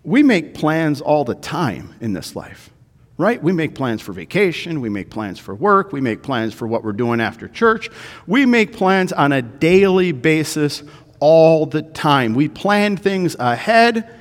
we 0.04 0.24
make 0.24 0.54
plans 0.54 1.02
all 1.02 1.26
the 1.26 1.36
time 1.36 1.94
in 2.00 2.14
this 2.14 2.34
life, 2.34 2.70
right? 3.18 3.44
We 3.44 3.52
make 3.52 3.76
plans 3.76 4.02
for 4.02 4.14
vacation, 4.14 4.80
we 4.80 4.90
make 4.90 5.10
plans 5.10 5.38
for 5.38 5.54
work, 5.54 5.92
we 5.92 6.00
make 6.00 6.24
plans 6.24 6.54
for 6.54 6.66
what 6.66 6.82
we're 6.84 6.94
doing 6.94 7.20
after 7.20 7.50
church. 7.50 7.90
We 8.26 8.46
make 8.46 8.72
plans 8.72 9.12
on 9.12 9.34
a 9.34 9.42
daily 9.42 10.14
basis 10.14 10.82
all 11.20 11.66
the 11.66 11.82
time. 11.82 12.34
We 12.34 12.48
plan 12.48 12.98
things 12.98 13.36
ahead 13.40 14.14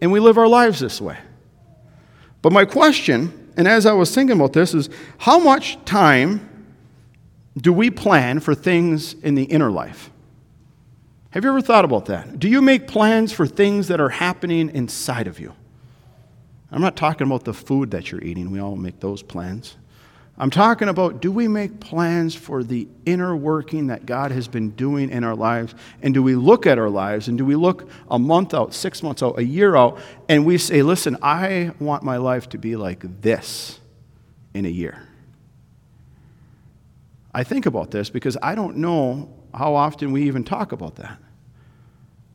and 0.00 0.12
we 0.12 0.20
live 0.20 0.38
our 0.38 0.48
lives 0.48 0.80
this 0.80 1.00
way. 1.00 1.18
But 2.42 2.52
my 2.52 2.64
question, 2.64 3.52
and 3.56 3.68
as 3.68 3.86
I 3.86 3.92
was 3.92 4.14
thinking 4.14 4.36
about 4.36 4.52
this, 4.52 4.74
is 4.74 4.88
how 5.18 5.38
much 5.38 5.82
time 5.84 6.48
do 7.56 7.72
we 7.72 7.90
plan 7.90 8.40
for 8.40 8.54
things 8.54 9.14
in 9.14 9.34
the 9.34 9.44
inner 9.44 9.70
life? 9.70 10.10
Have 11.30 11.44
you 11.44 11.50
ever 11.50 11.60
thought 11.60 11.84
about 11.84 12.06
that? 12.06 12.38
Do 12.38 12.48
you 12.48 12.62
make 12.62 12.88
plans 12.88 13.32
for 13.32 13.46
things 13.46 13.88
that 13.88 14.00
are 14.00 14.08
happening 14.08 14.70
inside 14.70 15.26
of 15.26 15.38
you? 15.38 15.54
I'm 16.72 16.80
not 16.80 16.96
talking 16.96 17.26
about 17.26 17.44
the 17.44 17.54
food 17.54 17.90
that 17.90 18.10
you're 18.10 18.22
eating. 18.22 18.50
We 18.50 18.60
all 18.60 18.76
make 18.76 19.00
those 19.00 19.22
plans. 19.22 19.76
I'm 20.40 20.48
talking 20.48 20.88
about 20.88 21.20
do 21.20 21.30
we 21.30 21.48
make 21.48 21.80
plans 21.80 22.34
for 22.34 22.64
the 22.64 22.88
inner 23.04 23.36
working 23.36 23.88
that 23.88 24.06
God 24.06 24.30
has 24.32 24.48
been 24.48 24.70
doing 24.70 25.10
in 25.10 25.22
our 25.22 25.36
lives? 25.36 25.74
And 26.00 26.14
do 26.14 26.22
we 26.22 26.34
look 26.34 26.66
at 26.66 26.78
our 26.78 26.88
lives 26.88 27.28
and 27.28 27.36
do 27.36 27.44
we 27.44 27.56
look 27.56 27.90
a 28.10 28.18
month 28.18 28.54
out, 28.54 28.72
six 28.72 29.02
months 29.02 29.22
out, 29.22 29.38
a 29.38 29.44
year 29.44 29.76
out, 29.76 30.00
and 30.30 30.46
we 30.46 30.56
say, 30.56 30.82
listen, 30.82 31.18
I 31.20 31.72
want 31.78 32.04
my 32.04 32.16
life 32.16 32.48
to 32.48 32.58
be 32.58 32.74
like 32.74 33.20
this 33.20 33.80
in 34.54 34.64
a 34.64 34.70
year? 34.70 35.06
I 37.34 37.44
think 37.44 37.66
about 37.66 37.90
this 37.90 38.08
because 38.08 38.38
I 38.42 38.54
don't 38.54 38.78
know 38.78 39.28
how 39.52 39.74
often 39.74 40.10
we 40.10 40.22
even 40.22 40.42
talk 40.42 40.72
about 40.72 40.96
that. 40.96 41.18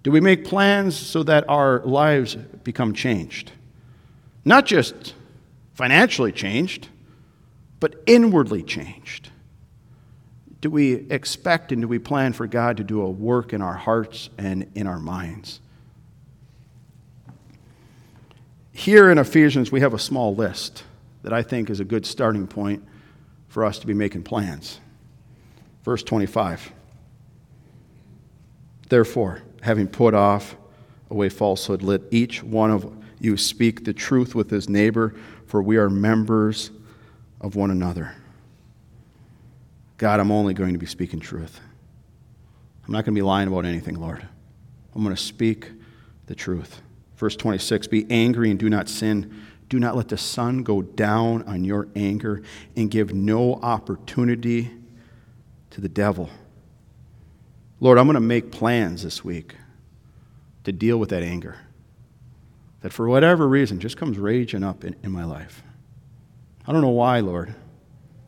Do 0.04 0.12
we 0.12 0.22
make 0.22 0.46
plans 0.46 0.96
so 0.96 1.24
that 1.24 1.50
our 1.50 1.80
lives 1.80 2.36
become 2.36 2.94
changed? 2.94 3.52
Not 4.46 4.68
just 4.68 5.16
financially 5.74 6.32
changed 6.32 6.90
but 7.80 8.02
inwardly 8.06 8.64
changed. 8.64 9.30
do 10.62 10.72
we 10.72 10.94
expect 11.12 11.72
and 11.72 11.82
do 11.84 11.88
we 11.88 12.00
plan 12.00 12.34
for 12.34 12.48
God 12.48 12.78
to 12.78 12.84
do 12.84 13.02
a 13.02 13.10
work 13.10 13.54
in 13.54 13.62
our 13.62 13.76
hearts 13.76 14.32
and 14.38 14.70
in 14.74 14.88
our 14.88 15.00
minds? 15.00 15.60
Here 18.72 19.12
in 19.12 19.20
Ephesians, 19.20 19.72
we 19.72 19.82
have 19.82 19.94
a 19.94 20.00
small 20.00 20.36
list 20.36 20.84
that 21.22 21.34
I 21.34 21.44
think 21.44 21.70
is 21.70 21.80
a 21.80 21.86
good 21.86 22.06
starting 22.06 22.48
point 22.48 22.84
for 23.48 23.64
us 23.64 23.78
to 23.80 23.88
be 23.88 23.94
making 23.94 24.24
plans. 24.24 24.80
Verse 25.84 26.02
25. 26.02 26.72
Therefore, 28.90 29.44
having 29.62 29.88
put 29.88 30.14
off 30.14 30.56
away 31.10 31.30
falsehood, 31.30 31.84
let 31.84 32.02
each 32.12 32.42
one 32.42 32.72
of 32.72 32.92
you 33.20 33.38
speak 33.38 33.86
the 33.86 33.94
truth 33.94 34.34
with 34.34 34.50
his 34.50 34.68
neighbor, 34.68 35.14
for 35.46 35.62
we 35.62 35.78
are 35.78 35.90
members 35.90 36.72
of 37.46 37.56
one 37.56 37.70
another. 37.70 38.12
God, 39.98 40.20
I'm 40.20 40.32
only 40.32 40.56
going 40.56 40.74
to 40.74 40.80
be 40.80 40.88
speaking 40.88 41.20
truth. 41.20 41.60
I'm 42.86 42.92
not 42.92 43.06
going 43.06 43.14
to 43.14 43.20
be 43.20 43.22
lying 43.22 43.48
about 43.48 43.66
anything, 43.66 44.00
Lord. 44.00 44.28
I'm 44.96 45.04
going 45.04 45.16
to 45.16 45.22
speak 45.22 45.70
the 46.26 46.34
truth. 46.34 46.82
Verse 47.18 47.36
26 47.36 47.86
Be 47.86 48.08
angry 48.10 48.50
and 48.50 48.60
do 48.60 48.68
not 48.68 48.90
sin. 48.90 49.44
Do 49.70 49.80
not 49.80 49.96
let 49.96 50.10
the 50.10 50.18
sun 50.18 50.64
go 50.64 50.82
down 50.82 51.44
on 51.44 51.64
your 51.64 51.88
anger 51.96 52.42
and 52.76 52.90
give 52.90 53.14
no 53.14 53.56
opportunity 53.56 54.72
to 55.70 55.82
the 55.82 55.90
devil. 55.90 56.32
Lord, 57.80 58.00
I'm 58.00 58.06
going 58.08 58.16
to 58.16 58.22
make 58.22 58.52
plans 58.52 59.04
this 59.04 59.24
week 59.24 59.56
to 60.64 60.72
deal 60.72 60.98
with 60.98 61.10
that 61.10 61.22
anger 61.22 61.58
that 62.82 62.92
for 62.92 63.08
whatever 63.08 63.48
reason 63.48 63.80
just 63.80 63.98
comes 63.98 64.18
raging 64.18 64.64
up 64.64 64.84
in, 64.84 64.96
in 65.04 65.12
my 65.12 65.26
life. 65.26 65.62
I 66.68 66.72
don't 66.72 66.82
know 66.82 66.90
why, 66.90 67.20
Lord, 67.20 67.54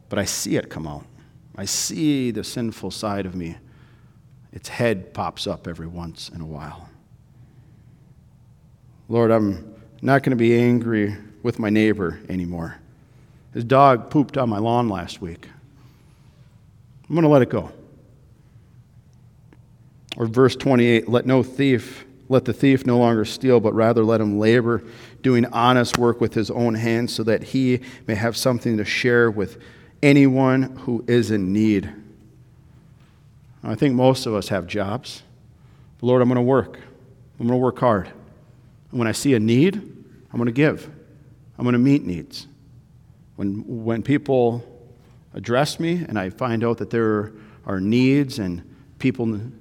but 0.09 0.19
I 0.19 0.25
see 0.25 0.55
it 0.55 0.69
come 0.69 0.87
out. 0.87 1.05
I 1.55 1.65
see 1.65 2.31
the 2.31 2.43
sinful 2.43 2.91
side 2.91 3.25
of 3.25 3.35
me. 3.35 3.57
Its 4.51 4.69
head 4.69 5.13
pops 5.13 5.47
up 5.47 5.67
every 5.67 5.87
once 5.87 6.29
in 6.29 6.41
a 6.41 6.45
while. 6.45 6.89
Lord, 9.09 9.31
I'm 9.31 9.75
not 10.01 10.23
going 10.23 10.31
to 10.31 10.35
be 10.35 10.57
angry 10.59 11.15
with 11.41 11.59
my 11.59 11.69
neighbor 11.69 12.19
anymore. 12.29 12.77
His 13.53 13.63
dog 13.63 14.11
pooped 14.11 14.37
on 14.37 14.49
my 14.49 14.59
lawn 14.59 14.89
last 14.89 15.21
week. 15.21 15.47
I'm 17.09 17.15
going 17.15 17.23
to 17.23 17.29
let 17.29 17.41
it 17.41 17.49
go. 17.49 17.71
Or 20.17 20.25
verse 20.25 20.55
28 20.55 21.07
let 21.07 21.25
no 21.25 21.41
thief, 21.43 22.05
let 22.29 22.45
the 22.45 22.53
thief 22.53 22.85
no 22.85 22.97
longer 22.97 23.25
steal, 23.25 23.59
but 23.59 23.73
rather 23.73 24.03
let 24.03 24.19
him 24.19 24.37
labor, 24.37 24.83
doing 25.21 25.45
honest 25.45 25.97
work 25.97 26.19
with 26.19 26.33
his 26.33 26.51
own 26.51 26.75
hands, 26.75 27.13
so 27.13 27.23
that 27.23 27.43
he 27.43 27.79
may 28.05 28.15
have 28.15 28.35
something 28.35 28.77
to 28.77 28.85
share 28.85 29.31
with 29.31 29.61
anyone 30.03 30.75
who 30.77 31.03
is 31.07 31.31
in 31.31 31.53
need. 31.53 31.91
I 33.63 33.75
think 33.75 33.95
most 33.95 34.25
of 34.25 34.33
us 34.33 34.49
have 34.49 34.67
jobs. 34.67 35.23
Lord, 36.01 36.21
I'm 36.21 36.27
going 36.27 36.35
to 36.35 36.41
work. 36.41 36.79
I'm 37.39 37.47
going 37.47 37.59
to 37.59 37.63
work 37.63 37.79
hard. 37.79 38.07
And 38.91 38.99
when 38.99 39.07
I 39.07 39.11
see 39.11 39.33
a 39.33 39.39
need, 39.39 39.75
I'm 39.75 40.37
going 40.37 40.45
to 40.45 40.51
give. 40.51 40.89
I'm 41.57 41.63
going 41.63 41.73
to 41.73 41.79
meet 41.79 42.05
needs. 42.05 42.47
When, 43.35 43.83
when 43.83 44.03
people 44.03 44.63
address 45.33 45.79
me 45.79 46.05
and 46.07 46.17
I 46.17 46.29
find 46.29 46.63
out 46.63 46.77
that 46.77 46.89
there 46.89 47.33
are 47.65 47.79
needs 47.79 48.39
and 48.39 48.63
people, 48.99 49.25
I'm 49.25 49.51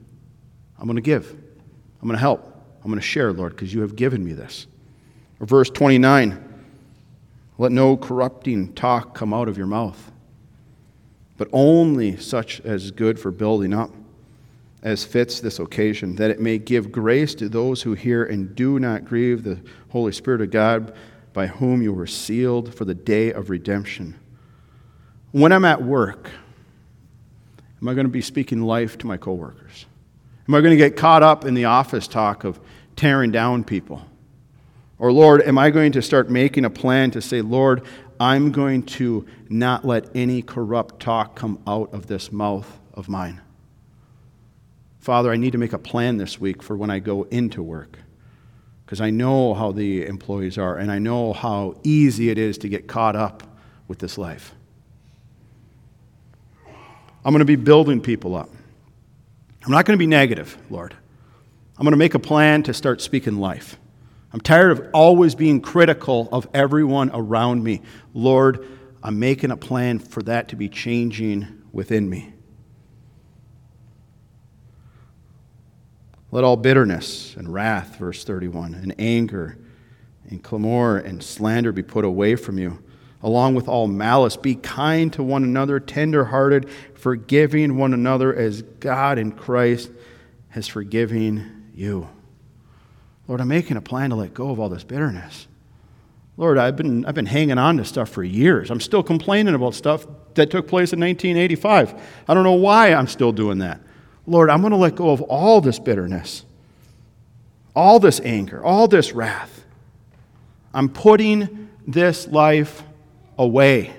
going 0.85 0.97
to 0.97 1.03
give. 1.03 1.31
I'm 1.31 2.09
going 2.09 2.17
to 2.17 2.21
help. 2.21 2.56
I'm 2.87 2.93
going 2.93 3.01
to 3.01 3.05
share, 3.05 3.33
Lord, 3.33 3.51
because 3.51 3.75
you 3.75 3.81
have 3.81 3.97
given 3.97 4.25
me 4.25 4.33
this. 4.33 4.69
Or 5.41 5.47
verse 5.47 5.69
29 5.71 6.41
Let 7.59 7.73
no 7.73 7.97
corrupting 7.97 8.75
talk 8.75 9.13
come 9.13 9.35
out 9.35 9.49
of 9.49 9.59
your 9.59 9.67
mouth, 9.67 10.13
but 11.37 11.49
only 11.53 12.17
such 12.17 12.61
as 12.61 12.85
is 12.85 12.91
good 12.93 13.19
for 13.19 13.33
building 13.33 13.75
up 13.75 13.91
as 14.85 15.05
fits 15.05 15.41
this 15.41 15.59
occasion, 15.59 16.15
that 16.15 16.31
it 16.31 16.39
may 16.39 16.59
give 16.59 16.93
grace 16.93 17.35
to 17.35 17.49
those 17.49 17.83
who 17.83 17.95
hear 17.95 18.23
and 18.23 18.55
do 18.55 18.79
not 18.79 19.05
grieve 19.05 19.43
the 19.43 19.61
Holy 19.89 20.13
Spirit 20.13 20.41
of 20.41 20.53
God, 20.53 20.95
by 21.33 21.49
whom 21.49 21.83
you 21.83 21.93
were 21.93 22.07
sealed 22.07 22.73
for 22.73 22.85
the 22.85 22.95
day 22.95 23.33
of 23.33 23.51
redemption. 23.51 24.15
When 25.33 25.51
I'm 25.51 25.65
at 25.65 25.83
work, 25.83 26.31
am 27.83 27.89
I 27.89 27.95
going 27.95 28.07
to 28.07 28.13
be 28.13 28.23
speaking 28.23 28.63
life 28.63 28.97
to 28.99 29.09
my 29.09 29.17
coworkers? 29.17 29.87
Am 30.49 30.55
I 30.55 30.61
going 30.61 30.71
to 30.71 30.77
get 30.77 30.97
caught 30.97 31.25
up 31.25 31.45
in 31.45 31.55
the 31.55 31.65
office 31.65 32.07
talk 32.07 32.45
of 32.45 32.61
tearing 32.97 33.31
down 33.31 33.65
people? 33.65 34.05
Or, 34.99 35.13
Lord, 35.13 35.43
am 35.43 35.59
I 35.59 35.71
going 35.71 35.93
to 35.93 36.03
start 36.03 36.31
making 36.31 36.65
a 36.65 36.71
plan 36.71 37.11
to 37.13 37.21
say, 37.21 37.43
Lord, 37.43 37.83
I'm 38.19 38.51
going 38.51 38.83
to 38.85 39.27
not 39.49 39.85
let 39.85 40.15
any 40.17 40.41
corrupt 40.41 41.01
talk 41.01 41.37
come 41.37 41.61
out 41.67 41.93
of 41.93 42.07
this 42.07 42.33
mouth 42.33 42.79
of 42.95 43.09
mine? 43.09 43.41
Father, 44.99 45.31
I 45.31 45.37
need 45.37 45.53
to 45.53 45.59
make 45.59 45.75
a 45.75 45.79
plan 45.79 46.17
this 46.17 46.41
week 46.41 46.63
for 46.63 46.77
when 46.77 46.91
I 46.91 46.99
go 46.99 47.25
into 47.25 47.63
work 47.63 47.99
because 48.85 49.01
I 49.01 49.11
know 49.11 49.53
how 49.53 49.73
the 49.73 50.07
employees 50.07 50.59
are 50.59 50.79
and 50.79 50.91
I 50.91 50.99
know 50.99 51.33
how 51.33 51.77
easy 51.83 52.31
it 52.31 52.39
is 52.39 52.57
to 52.59 52.69
get 52.69 52.87
caught 52.87 53.17
up 53.17 53.43
with 53.89 53.99
this 53.99 54.17
life. 54.17 54.55
I'm 57.25 57.33
going 57.33 57.41
to 57.41 57.45
be 57.45 57.57
building 57.57 58.01
people 58.01 58.35
up. 58.35 58.49
I'm 59.65 59.73
not 59.73 59.85
going 59.85 59.97
to 59.97 59.99
be 59.99 60.07
negative, 60.07 60.57
Lord. 60.71 60.95
I'm 61.79 61.85
going 61.85 61.93
to 61.93 61.99
make 61.99 62.15
a 62.15 62.19
plan 62.19 62.63
to 62.65 62.75
start 62.75 63.03
speaking 63.03 63.37
life. 63.37 63.79
I'm 64.33 64.41
tired 64.41 64.73
of 64.73 64.89
always 64.95 65.35
being 65.35 65.61
critical 65.61 66.29
of 66.33 66.49
everyone 66.55 67.11
around 67.13 67.63
me. 67.63 67.83
Lord, 68.15 68.67
I'm 69.03 69.19
making 69.19 69.51
a 69.51 69.57
plan 69.57 69.99
for 69.99 70.23
that 70.23 70.49
to 70.49 70.57
be 70.57 70.69
changing 70.69 71.63
within 71.73 72.09
me. 72.09 72.33
Let 76.31 76.45
all 76.45 76.57
bitterness 76.57 77.37
and 77.37 77.53
wrath, 77.53 77.97
verse 77.97 78.25
31, 78.25 78.75
and 78.75 78.95
anger 78.99 79.59
and 80.29 80.43
clamor 80.43 80.99
and 80.99 81.23
slander 81.23 81.73
be 81.73 81.83
put 81.83 82.05
away 82.05 82.37
from 82.37 82.59
you, 82.59 82.83
along 83.23 83.55
with 83.55 83.69
all 83.69 83.87
malice. 83.87 84.37
Be 84.37 84.55
kind 84.55 85.13
to 85.13 85.23
one 85.23 85.45
another, 85.45 85.79
tenderhearted, 85.79 86.69
forgiving 86.95 87.77
one 87.77 87.95
another 87.95 88.35
as 88.35 88.63
God 88.63 89.19
in 89.19 89.33
Christ 89.33 89.91
has 90.49 90.67
forgiven 90.67 91.56
you. 91.77 92.09
Lord, 93.29 93.41
I'm 93.41 93.49
making 93.49 93.77
a 93.77 93.81
plan 93.81 94.11
to 94.11 94.17
let 94.17 94.35
go 94.35 94.51
of 94.51 94.59
all 94.59 94.69
this 94.69 94.85
bitterness. 94.85 95.47
Lord, 96.37 96.59
I've 96.59 96.77
been, 96.77 97.05
I've 97.07 97.15
been 97.15 97.27
hanging 97.27 97.59
on 97.59 97.79
to 97.79 97.85
stuff 97.85 98.11
for 98.11 98.23
years. 98.23 98.71
I'm 98.71 98.81
still 98.81 99.03
complaining 99.03 99.55
about 99.55 99.75
stuff 99.75 100.07
that 100.35 100.51
took 100.51 100.69
place 100.69 100.93
in 100.93 101.01
1985. 101.01 101.95
I 102.29 102.35
don't 102.35 102.45
know 102.45 102.53
why 102.53 102.93
I'm 102.93 103.07
still 103.07 103.33
doing 103.33 103.59
that. 103.59 103.81
Lord, 104.27 104.51
I'm 104.51 104.61
going 104.61 104.73
to 104.73 104.77
let 104.77 104.97
go 104.97 105.11
of 105.11 105.23
all 105.23 105.61
this 105.61 105.79
bitterness, 105.79 106.45
all 107.75 107.99
this 107.99 108.21
anger, 108.21 108.63
all 108.63 108.87
this 108.87 109.13
wrath. 109.13 109.65
I'm 110.75 110.89
putting 110.89 111.71
this 111.87 112.27
life 112.27 112.83
away. 113.39 113.95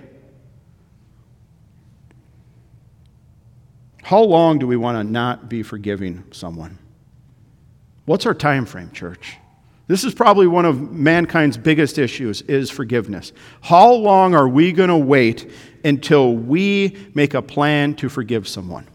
How 4.03 4.21
long 4.21 4.59
do 4.59 4.67
we 4.67 4.77
want 4.77 4.97
to 4.97 5.03
not 5.03 5.49
be 5.49 5.63
forgiving 5.63 6.23
someone? 6.31 6.77
What's 8.07 8.25
our 8.25 8.33
time 8.33 8.65
frame, 8.65 8.89
church? 8.91 9.35
This 9.87 10.05
is 10.05 10.13
probably 10.13 10.47
one 10.47 10.63
of 10.63 10.93
mankind's 10.93 11.57
biggest 11.57 11.97
issues 11.97 12.41
is 12.43 12.69
forgiveness. 12.69 13.33
How 13.59 13.91
long 13.91 14.33
are 14.33 14.47
we 14.47 14.71
going 14.71 14.87
to 14.87 14.95
wait 14.95 15.51
until 15.83 16.33
we 16.33 16.95
make 17.13 17.33
a 17.33 17.41
plan 17.41 17.95
to 17.95 18.07
forgive 18.07 18.47
someone? 18.47 18.87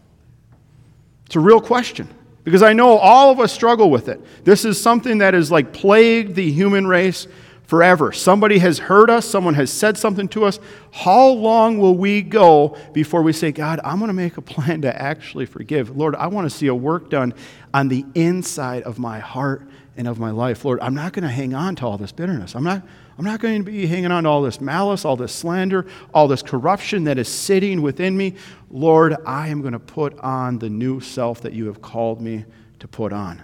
It's 1.27 1.35
a 1.35 1.39
real 1.39 1.61
question 1.61 2.07
because 2.43 2.63
I 2.63 2.73
know 2.73 2.97
all 2.97 3.29
of 3.29 3.39
us 3.39 3.53
struggle 3.53 3.91
with 3.91 4.09
it. 4.09 4.19
This 4.45 4.65
is 4.65 4.81
something 4.81 5.19
that 5.19 5.35
has 5.35 5.51
like 5.51 5.73
plagued 5.73 6.33
the 6.33 6.51
human 6.51 6.87
race 6.87 7.27
forever. 7.73 8.11
Somebody 8.11 8.59
has 8.59 8.77
hurt 8.77 9.09
us, 9.09 9.25
someone 9.27 9.55
has 9.55 9.73
said 9.73 9.97
something 9.97 10.27
to 10.27 10.45
us. 10.45 10.59
How 10.91 11.29
long 11.29 11.79
will 11.79 11.97
we 11.97 12.21
go 12.21 12.77
before 12.93 13.23
we 13.23 13.33
say, 13.33 13.51
God, 13.51 13.79
I'm 13.83 13.97
going 13.97 14.09
to 14.09 14.13
make 14.13 14.37
a 14.37 14.43
plan 14.43 14.83
to 14.83 14.95
actually 14.95 15.47
forgive? 15.47 15.97
Lord, 15.97 16.13
I 16.13 16.27
want 16.27 16.45
to 16.45 16.55
see 16.55 16.67
a 16.67 16.75
work 16.75 17.09
done 17.09 17.33
on 17.73 17.87
the 17.87 18.05
inside 18.13 18.83
of 18.83 18.99
my 18.99 19.17
heart 19.17 19.67
and 19.97 20.07
of 20.07 20.19
my 20.19 20.29
life. 20.29 20.63
Lord, 20.63 20.81
I'm 20.81 20.93
not 20.93 21.13
going 21.13 21.23
to 21.23 21.33
hang 21.33 21.55
on 21.55 21.75
to 21.77 21.87
all 21.87 21.97
this 21.97 22.11
bitterness. 22.11 22.55
I'm 22.55 22.63
not, 22.63 22.83
I'm 23.17 23.25
not 23.25 23.39
going 23.39 23.65
to 23.65 23.71
be 23.71 23.87
hanging 23.87 24.11
on 24.11 24.25
to 24.25 24.29
all 24.29 24.43
this 24.43 24.61
malice, 24.61 25.03
all 25.03 25.15
this 25.15 25.33
slander, 25.33 25.87
all 26.13 26.27
this 26.27 26.43
corruption 26.43 27.05
that 27.05 27.17
is 27.17 27.27
sitting 27.27 27.81
within 27.81 28.15
me. 28.15 28.35
Lord, 28.69 29.15
I 29.25 29.47
am 29.47 29.61
going 29.61 29.73
to 29.73 29.79
put 29.79 30.15
on 30.19 30.59
the 30.59 30.69
new 30.69 30.99
self 30.99 31.41
that 31.41 31.53
you 31.53 31.65
have 31.65 31.81
called 31.81 32.21
me 32.21 32.45
to 32.81 32.87
put 32.87 33.11
on. 33.11 33.41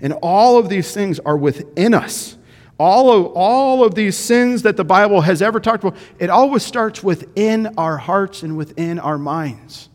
And 0.00 0.14
all 0.14 0.58
of 0.58 0.68
these 0.68 0.92
things 0.92 1.20
are 1.20 1.36
within 1.36 1.94
us. 1.94 2.34
All 2.78 3.10
of, 3.10 3.32
all 3.34 3.84
of 3.84 3.94
these 3.94 4.16
sins 4.16 4.62
that 4.62 4.76
the 4.76 4.84
Bible 4.84 5.20
has 5.22 5.42
ever 5.42 5.58
talked 5.58 5.82
about, 5.82 5.98
it 6.18 6.30
always 6.30 6.62
starts 6.62 7.02
within 7.02 7.74
our 7.76 7.96
hearts 7.96 8.42
and 8.42 8.56
within 8.56 8.98
our 8.98 9.18
minds. 9.18 9.88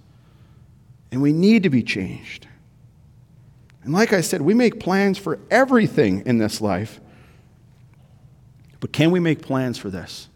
And 1.12 1.22
we 1.22 1.32
need 1.32 1.64
to 1.64 1.70
be 1.70 1.82
changed. 1.82 2.48
And 3.84 3.94
like 3.94 4.12
I 4.12 4.22
said, 4.22 4.42
we 4.42 4.54
make 4.54 4.80
plans 4.80 5.18
for 5.18 5.40
everything 5.50 6.24
in 6.26 6.38
this 6.38 6.60
life. 6.60 7.00
But 8.80 8.92
can 8.92 9.12
we 9.12 9.20
make 9.20 9.42
plans 9.42 9.78
for 9.78 9.90
this? 9.90 10.28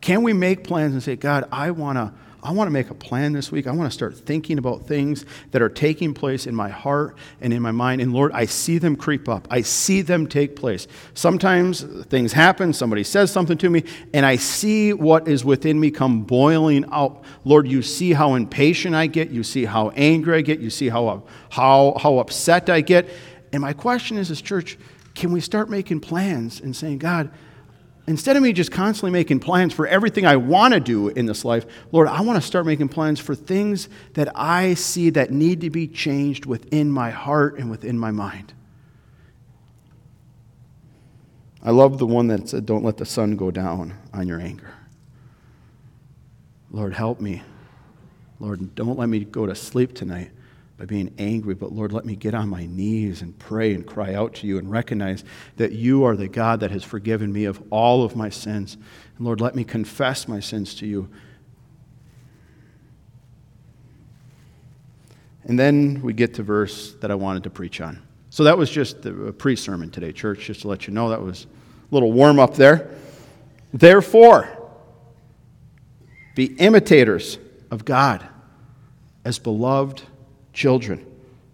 Can 0.00 0.22
we 0.22 0.32
make 0.32 0.64
plans 0.64 0.92
and 0.92 1.02
say, 1.02 1.16
God, 1.16 1.48
I 1.50 1.70
want 1.70 1.96
to 1.96 2.12
I 2.48 2.50
want 2.50 2.66
to 2.66 2.72
make 2.72 2.88
a 2.88 2.94
plan 2.94 3.34
this 3.34 3.52
week. 3.52 3.66
I 3.66 3.72
want 3.72 3.90
to 3.90 3.94
start 3.94 4.16
thinking 4.16 4.56
about 4.56 4.86
things 4.86 5.26
that 5.50 5.60
are 5.60 5.68
taking 5.68 6.14
place 6.14 6.46
in 6.46 6.54
my 6.54 6.70
heart 6.70 7.14
and 7.42 7.52
in 7.52 7.60
my 7.60 7.72
mind. 7.72 8.00
And 8.00 8.10
Lord, 8.10 8.32
I 8.32 8.46
see 8.46 8.78
them 8.78 8.96
creep 8.96 9.28
up, 9.28 9.46
I 9.50 9.60
see 9.60 10.00
them 10.00 10.26
take 10.26 10.56
place. 10.56 10.86
Sometimes 11.12 11.82
things 12.06 12.32
happen, 12.32 12.72
somebody 12.72 13.04
says 13.04 13.30
something 13.30 13.58
to 13.58 13.68
me, 13.68 13.84
and 14.14 14.24
I 14.24 14.36
see 14.36 14.94
what 14.94 15.28
is 15.28 15.44
within 15.44 15.78
me 15.78 15.90
come 15.90 16.22
boiling 16.22 16.86
out. 16.90 17.22
Lord, 17.44 17.68
you 17.68 17.82
see 17.82 18.14
how 18.14 18.32
impatient 18.32 18.94
I 18.94 19.08
get, 19.08 19.28
you 19.28 19.42
see 19.42 19.66
how 19.66 19.90
angry 19.90 20.38
I 20.38 20.40
get, 20.40 20.58
you 20.58 20.70
see 20.70 20.88
how, 20.88 21.06
uh, 21.06 21.20
how, 21.50 21.98
how 22.00 22.16
upset 22.16 22.70
I 22.70 22.80
get. 22.80 23.10
And 23.52 23.60
my 23.60 23.74
question 23.74 24.16
is, 24.16 24.30
this 24.30 24.40
church, 24.40 24.78
can 25.14 25.32
we 25.32 25.42
start 25.42 25.68
making 25.68 26.00
plans 26.00 26.62
and 26.62 26.74
saying, 26.74 26.96
God, 26.96 27.30
instead 28.08 28.36
of 28.36 28.42
me 28.42 28.52
just 28.52 28.72
constantly 28.72 29.10
making 29.10 29.40
plans 29.40 29.72
for 29.72 29.86
everything 29.86 30.26
I 30.26 30.36
want 30.36 30.74
to 30.74 30.80
do 30.80 31.08
in 31.08 31.26
this 31.26 31.44
life, 31.44 31.66
Lord, 31.92 32.08
I 32.08 32.20
want 32.22 32.40
to 32.40 32.46
start 32.46 32.66
making 32.66 32.88
plans 32.88 33.20
for 33.20 33.34
things 33.34 33.88
that 34.14 34.32
I 34.34 34.74
see 34.74 35.10
that 35.10 35.30
need 35.30 35.60
to 35.60 35.70
be 35.70 35.86
changed 35.86 36.46
within 36.46 36.90
my 36.90 37.10
heart 37.10 37.58
and 37.58 37.70
within 37.70 37.98
my 37.98 38.10
mind. 38.10 38.54
I 41.62 41.70
love 41.70 41.98
the 41.98 42.06
one 42.06 42.28
that 42.28 42.48
said, 42.48 42.66
Don't 42.66 42.84
let 42.84 42.96
the 42.96 43.06
sun 43.06 43.36
go 43.36 43.50
down 43.50 43.94
on 44.12 44.26
your 44.26 44.40
anger. 44.40 44.72
Lord, 46.70 46.94
help 46.94 47.20
me. 47.20 47.42
Lord, 48.40 48.74
don't 48.74 48.98
let 48.98 49.08
me 49.08 49.24
go 49.24 49.46
to 49.46 49.54
sleep 49.54 49.94
tonight 49.94 50.30
by 50.78 50.84
being 50.84 51.12
angry, 51.18 51.54
but 51.54 51.72
Lord, 51.72 51.92
let 51.92 52.04
me 52.04 52.14
get 52.14 52.34
on 52.34 52.48
my 52.48 52.66
knees 52.66 53.20
and 53.20 53.36
pray 53.36 53.74
and 53.74 53.84
cry 53.84 54.14
out 54.14 54.34
to 54.36 54.46
you 54.46 54.58
and 54.58 54.70
recognize 54.70 55.24
that 55.56 55.72
you 55.72 56.04
are 56.04 56.16
the 56.16 56.28
God 56.28 56.60
that 56.60 56.70
has 56.70 56.84
forgiven 56.84 57.32
me 57.32 57.46
of 57.46 57.60
all 57.70 58.04
of 58.04 58.14
my 58.14 58.30
sins. 58.30 58.76
And 59.16 59.26
Lord, 59.26 59.40
let 59.40 59.56
me 59.56 59.64
confess 59.64 60.28
my 60.28 60.38
sins 60.38 60.76
to 60.76 60.86
you. 60.86 61.08
And 65.44 65.58
then 65.58 66.00
we 66.00 66.12
get 66.12 66.34
to 66.34 66.44
verse 66.44 66.94
that 67.00 67.10
I 67.10 67.16
wanted 67.16 67.42
to 67.44 67.50
preach 67.50 67.80
on. 67.80 68.00
So 68.30 68.44
that 68.44 68.56
was 68.56 68.70
just 68.70 69.04
a 69.04 69.32
pre 69.32 69.56
sermon 69.56 69.90
today, 69.90 70.12
church, 70.12 70.46
just 70.46 70.60
to 70.60 70.68
let 70.68 70.86
you 70.86 70.94
know 70.94 71.08
that 71.08 71.20
was 71.20 71.44
a 71.44 71.94
little 71.94 72.12
warm 72.12 72.38
up 72.38 72.54
there. 72.54 72.88
Therefore, 73.72 74.48
be 76.36 76.44
imitators 76.44 77.38
of 77.70 77.84
God 77.84 78.28
as 79.24 79.40
beloved 79.40 80.02
children. 80.58 81.06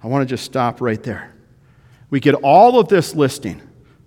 I 0.02 0.06
want 0.06 0.26
to 0.26 0.26
just 0.26 0.44
stop 0.44 0.80
right 0.80 1.00
there. 1.02 1.30
We 2.08 2.20
get 2.20 2.34
all 2.36 2.80
of 2.80 2.88
this 2.88 3.14
listing. 3.14 3.60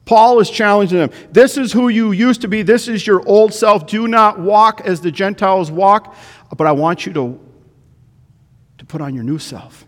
Paul 0.06 0.40
is 0.40 0.50
challenging 0.50 0.98
them. 0.98 1.12
This 1.32 1.56
is 1.56 1.72
who 1.72 1.90
you 1.90 2.12
used 2.14 2.42
to 2.42 2.48
be. 2.48 2.64
This 2.64 2.88
is 2.88 3.06
your 3.06 3.22
old 3.28 3.54
self. 3.54 3.86
Do 3.86 4.08
not 4.08 4.40
walk 4.40 4.82
as 4.86 5.02
the 5.02 5.12
Gentiles 5.12 5.70
walk, 5.70 6.16
but 6.58 6.66
I 6.66 6.72
want 6.72 7.06
you 7.06 7.14
to, 7.14 7.40
to 8.80 8.86
put 8.86 9.02
on 9.02 9.14
your 9.14 9.24
new 9.24 9.38
self, 9.38 9.86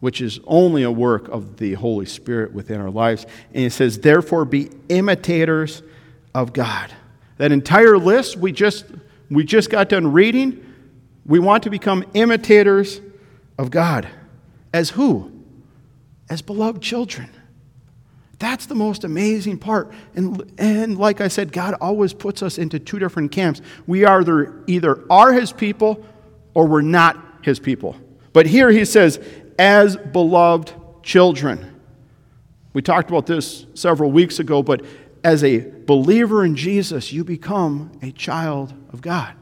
which 0.00 0.22
is 0.22 0.40
only 0.46 0.84
a 0.84 0.90
work 0.90 1.28
of 1.28 1.58
the 1.58 1.74
Holy 1.74 2.06
Spirit 2.06 2.54
within 2.54 2.80
our 2.80 2.90
lives. 2.90 3.26
And 3.52 3.64
it 3.64 3.72
says, 3.72 3.98
therefore, 3.98 4.46
be 4.46 4.70
imitators 4.88 5.82
of 6.34 6.54
God. 6.54 6.90
That 7.36 7.52
entire 7.52 7.98
list 7.98 8.36
we 8.36 8.52
just, 8.52 8.86
we 9.30 9.44
just 9.44 9.68
got 9.68 9.90
done 9.90 10.12
reading, 10.12 10.64
we 11.26 11.40
want 11.40 11.64
to 11.64 11.70
become 11.70 12.04
imitators 12.14 13.00
of 13.62 13.70
God. 13.70 14.08
As 14.74 14.90
who? 14.90 15.30
As 16.28 16.42
beloved 16.42 16.82
children. 16.82 17.30
That's 18.40 18.66
the 18.66 18.74
most 18.74 19.04
amazing 19.04 19.58
part. 19.58 19.92
And, 20.16 20.52
and 20.58 20.98
like 20.98 21.20
I 21.20 21.28
said, 21.28 21.52
God 21.52 21.74
always 21.80 22.12
puts 22.12 22.42
us 22.42 22.58
into 22.58 22.80
two 22.80 22.98
different 22.98 23.30
camps. 23.30 23.62
We 23.86 24.04
either, 24.04 24.64
either 24.66 25.04
are 25.08 25.32
his 25.32 25.52
people 25.52 26.04
or 26.54 26.66
we're 26.66 26.82
not 26.82 27.16
his 27.42 27.60
people. 27.60 27.96
But 28.32 28.46
here 28.46 28.70
he 28.70 28.84
says, 28.84 29.24
as 29.60 29.96
beloved 29.96 30.72
children. 31.04 31.80
We 32.72 32.82
talked 32.82 33.10
about 33.10 33.26
this 33.26 33.66
several 33.74 34.10
weeks 34.10 34.40
ago, 34.40 34.62
but 34.62 34.84
as 35.22 35.44
a 35.44 35.60
believer 35.60 36.44
in 36.44 36.56
Jesus, 36.56 37.12
you 37.12 37.22
become 37.22 37.92
a 38.02 38.10
child 38.10 38.74
of 38.92 39.02
God. 39.02 39.34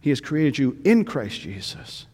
He 0.00 0.10
has 0.10 0.20
created 0.20 0.58
you 0.58 0.80
in 0.84 1.04
Christ 1.04 1.40
Jesus. 1.40 2.06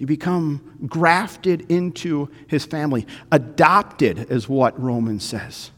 You 0.00 0.06
become 0.06 0.78
grafted 0.86 1.70
into 1.70 2.30
his 2.46 2.64
family. 2.64 3.06
Adopted 3.30 4.30
is 4.30 4.48
what 4.48 4.80
Romans 4.82 5.22
says. 5.22 5.72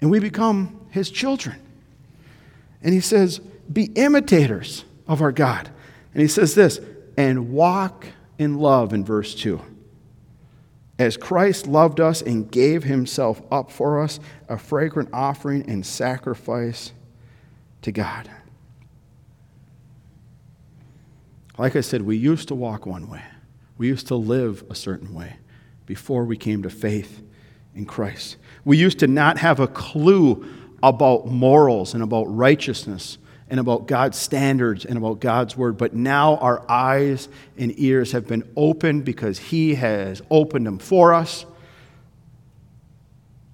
And 0.00 0.10
we 0.10 0.18
become 0.18 0.84
his 0.90 1.12
children. 1.12 1.54
And 2.82 2.92
he 2.92 2.98
says, 2.98 3.38
Be 3.72 3.84
imitators 3.94 4.84
of 5.06 5.22
our 5.22 5.30
God. 5.30 5.70
And 6.12 6.20
he 6.20 6.26
says 6.26 6.56
this, 6.56 6.80
and 7.16 7.52
walk 7.52 8.06
in 8.36 8.58
love 8.58 8.92
in 8.92 9.04
verse 9.04 9.32
2. 9.36 9.60
As 10.98 11.16
Christ 11.16 11.68
loved 11.68 12.00
us 12.00 12.22
and 12.22 12.50
gave 12.50 12.82
himself 12.82 13.40
up 13.52 13.70
for 13.70 14.02
us, 14.02 14.18
a 14.48 14.58
fragrant 14.58 15.10
offering 15.12 15.70
and 15.70 15.86
sacrifice 15.86 16.92
to 17.82 17.92
God. 17.92 18.28
Like 21.58 21.76
I 21.76 21.80
said, 21.80 22.02
we 22.02 22.16
used 22.16 22.48
to 22.48 22.56
walk 22.56 22.86
one 22.86 23.08
way. 23.08 23.22
We 23.78 23.88
used 23.88 24.06
to 24.08 24.16
live 24.16 24.64
a 24.70 24.74
certain 24.74 25.14
way 25.14 25.36
before 25.84 26.24
we 26.24 26.36
came 26.36 26.62
to 26.62 26.70
faith 26.70 27.22
in 27.74 27.84
Christ. 27.86 28.36
We 28.64 28.78
used 28.78 28.98
to 29.00 29.06
not 29.06 29.38
have 29.38 29.60
a 29.60 29.66
clue 29.66 30.46
about 30.82 31.26
morals 31.26 31.94
and 31.94 32.02
about 32.02 32.24
righteousness 32.24 33.18
and 33.48 33.60
about 33.60 33.86
God's 33.86 34.18
standards 34.18 34.84
and 34.84 34.96
about 34.96 35.20
God's 35.20 35.56
word, 35.56 35.76
but 35.76 35.94
now 35.94 36.36
our 36.38 36.68
eyes 36.68 37.28
and 37.56 37.72
ears 37.78 38.12
have 38.12 38.26
been 38.26 38.48
opened 38.56 39.04
because 39.04 39.38
He 39.38 39.76
has 39.76 40.20
opened 40.30 40.66
them 40.66 40.78
for 40.78 41.14
us. 41.14 41.46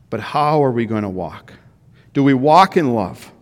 But 0.08 0.20
how 0.20 0.62
are 0.62 0.70
we 0.70 0.86
going 0.86 1.02
to 1.02 1.08
walk? 1.08 1.52
Do 2.14 2.22
we 2.22 2.34
walk 2.34 2.76
in 2.76 2.94
love? 2.94 3.32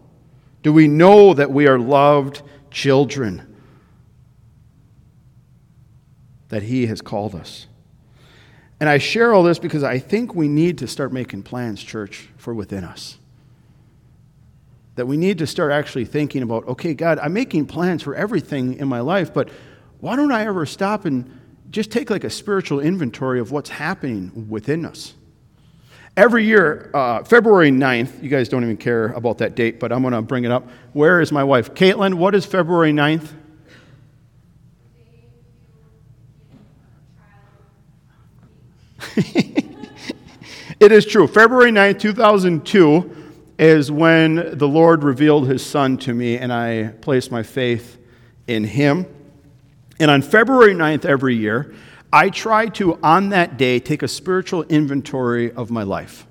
Do 0.62 0.72
we 0.72 0.88
know 0.88 1.34
that 1.34 1.50
we 1.50 1.66
are 1.66 1.78
loved 1.78 2.42
children? 2.70 3.49
That 6.50 6.64
He 6.64 6.86
has 6.86 7.00
called 7.00 7.34
us. 7.34 7.66
And 8.78 8.88
I 8.88 8.98
share 8.98 9.34
all 9.34 9.42
this 9.42 9.58
because 9.58 9.82
I 9.82 9.98
think 9.98 10.34
we 10.34 10.48
need 10.48 10.78
to 10.78 10.86
start 10.86 11.12
making 11.12 11.42
plans, 11.42 11.82
church, 11.82 12.28
for 12.36 12.54
within 12.54 12.84
us. 12.84 13.18
That 14.96 15.06
we 15.06 15.16
need 15.16 15.38
to 15.38 15.46
start 15.46 15.70
actually 15.70 16.06
thinking 16.06 16.42
about, 16.42 16.66
okay, 16.66 16.94
God, 16.94 17.18
I'm 17.18 17.32
making 17.32 17.66
plans 17.66 18.02
for 18.02 18.14
everything 18.14 18.74
in 18.74 18.88
my 18.88 19.00
life, 19.00 19.32
but 19.32 19.50
why 20.00 20.16
don't 20.16 20.32
I 20.32 20.46
ever 20.46 20.64
stop 20.64 21.04
and 21.04 21.38
just 21.70 21.90
take 21.90 22.10
like 22.10 22.24
a 22.24 22.30
spiritual 22.30 22.80
inventory 22.80 23.38
of 23.38 23.52
what's 23.52 23.70
happening 23.70 24.48
within 24.48 24.84
us? 24.84 25.14
Every 26.16 26.44
year, 26.44 26.90
uh, 26.92 27.22
February 27.22 27.70
9th, 27.70 28.22
you 28.22 28.28
guys 28.28 28.48
don't 28.48 28.64
even 28.64 28.76
care 28.76 29.08
about 29.08 29.38
that 29.38 29.54
date, 29.54 29.78
but 29.78 29.92
I'm 29.92 30.02
going 30.02 30.12
to 30.12 30.22
bring 30.22 30.44
it 30.44 30.50
up. 30.50 30.68
Where 30.92 31.20
is 31.20 31.30
my 31.30 31.44
wife? 31.44 31.74
Caitlin, 31.74 32.14
what 32.14 32.34
is 32.34 32.44
February 32.44 32.92
9th? 32.92 33.32
it 40.80 40.92
is 40.92 41.04
true. 41.06 41.26
February 41.26 41.70
9th, 41.70 42.00
2002 42.00 43.16
is 43.58 43.90
when 43.92 44.56
the 44.56 44.66
Lord 44.66 45.04
revealed 45.04 45.46
his 45.46 45.64
son 45.64 45.98
to 45.98 46.14
me, 46.14 46.38
and 46.38 46.52
I 46.52 46.88
placed 47.00 47.30
my 47.30 47.42
faith 47.42 47.98
in 48.46 48.64
him. 48.64 49.06
And 49.98 50.10
on 50.10 50.22
February 50.22 50.74
9th 50.74 51.04
every 51.04 51.36
year, 51.36 51.74
I 52.12 52.30
try 52.30 52.66
to, 52.68 52.98
on 53.02 53.28
that 53.30 53.56
day, 53.56 53.78
take 53.78 54.02
a 54.02 54.08
spiritual 54.08 54.62
inventory 54.64 55.52
of 55.52 55.70
my 55.70 55.82
life. 55.82 56.26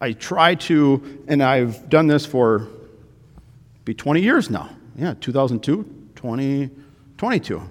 I 0.00 0.12
try 0.12 0.54
to, 0.56 1.24
and 1.26 1.42
I've 1.42 1.88
done 1.88 2.06
this 2.06 2.26
for 2.26 2.68
be 3.84 3.94
20 3.94 4.20
years 4.20 4.50
now. 4.50 4.70
Yeah, 4.96 5.14
2002, 5.20 6.10
20, 6.14 6.70
22. 7.16 7.62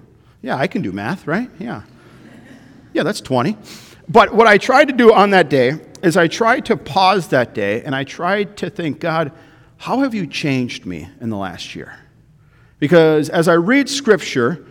Yeah, 0.42 0.56
I 0.56 0.66
can 0.66 0.82
do 0.82 0.92
math, 0.92 1.26
right? 1.26 1.50
Yeah. 1.58 1.82
Yeah, 2.92 3.02
that's 3.02 3.20
20. 3.20 3.56
But 4.08 4.34
what 4.34 4.46
I 4.46 4.58
tried 4.58 4.86
to 4.86 4.94
do 4.94 5.12
on 5.12 5.30
that 5.30 5.48
day 5.48 5.80
is 6.02 6.16
I 6.16 6.28
tried 6.28 6.66
to 6.66 6.76
pause 6.76 7.28
that 7.28 7.54
day 7.54 7.82
and 7.82 7.94
I 7.94 8.04
tried 8.04 8.56
to 8.58 8.70
think, 8.70 9.00
God, 9.00 9.32
how 9.78 10.00
have 10.00 10.14
you 10.14 10.26
changed 10.26 10.86
me 10.86 11.08
in 11.20 11.30
the 11.30 11.36
last 11.36 11.74
year? 11.74 11.98
Because 12.78 13.30
as 13.30 13.48
I 13.48 13.54
read 13.54 13.88
Scripture, 13.88 14.66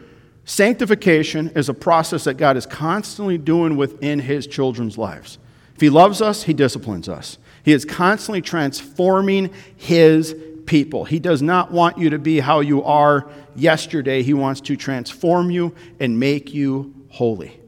sanctification 0.45 1.49
is 1.55 1.69
a 1.69 1.73
process 1.73 2.25
that 2.25 2.35
God 2.35 2.57
is 2.57 2.65
constantly 2.65 3.37
doing 3.37 3.75
within 3.75 4.19
His 4.19 4.45
children's 4.45 4.97
lives. 4.97 5.39
If 5.75 5.81
He 5.81 5.89
loves 5.89 6.21
us, 6.21 6.43
He 6.43 6.53
disciplines 6.53 7.09
us. 7.09 7.39
He 7.63 7.71
is 7.71 7.85
constantly 7.85 8.41
transforming 8.41 9.51
His 9.75 10.35
people. 10.65 11.05
He 11.05 11.19
does 11.19 11.41
not 11.41 11.71
want 11.71 11.97
you 11.97 12.11
to 12.11 12.19
be 12.19 12.39
how 12.39 12.59
you 12.59 12.83
are 12.83 13.27
yesterday. 13.55 14.21
He 14.21 14.33
wants 14.33 14.61
to 14.61 14.75
transform 14.75 15.49
you 15.49 15.73
and 15.99 16.19
make 16.19 16.53
you 16.53 16.93
holy. 17.09 17.59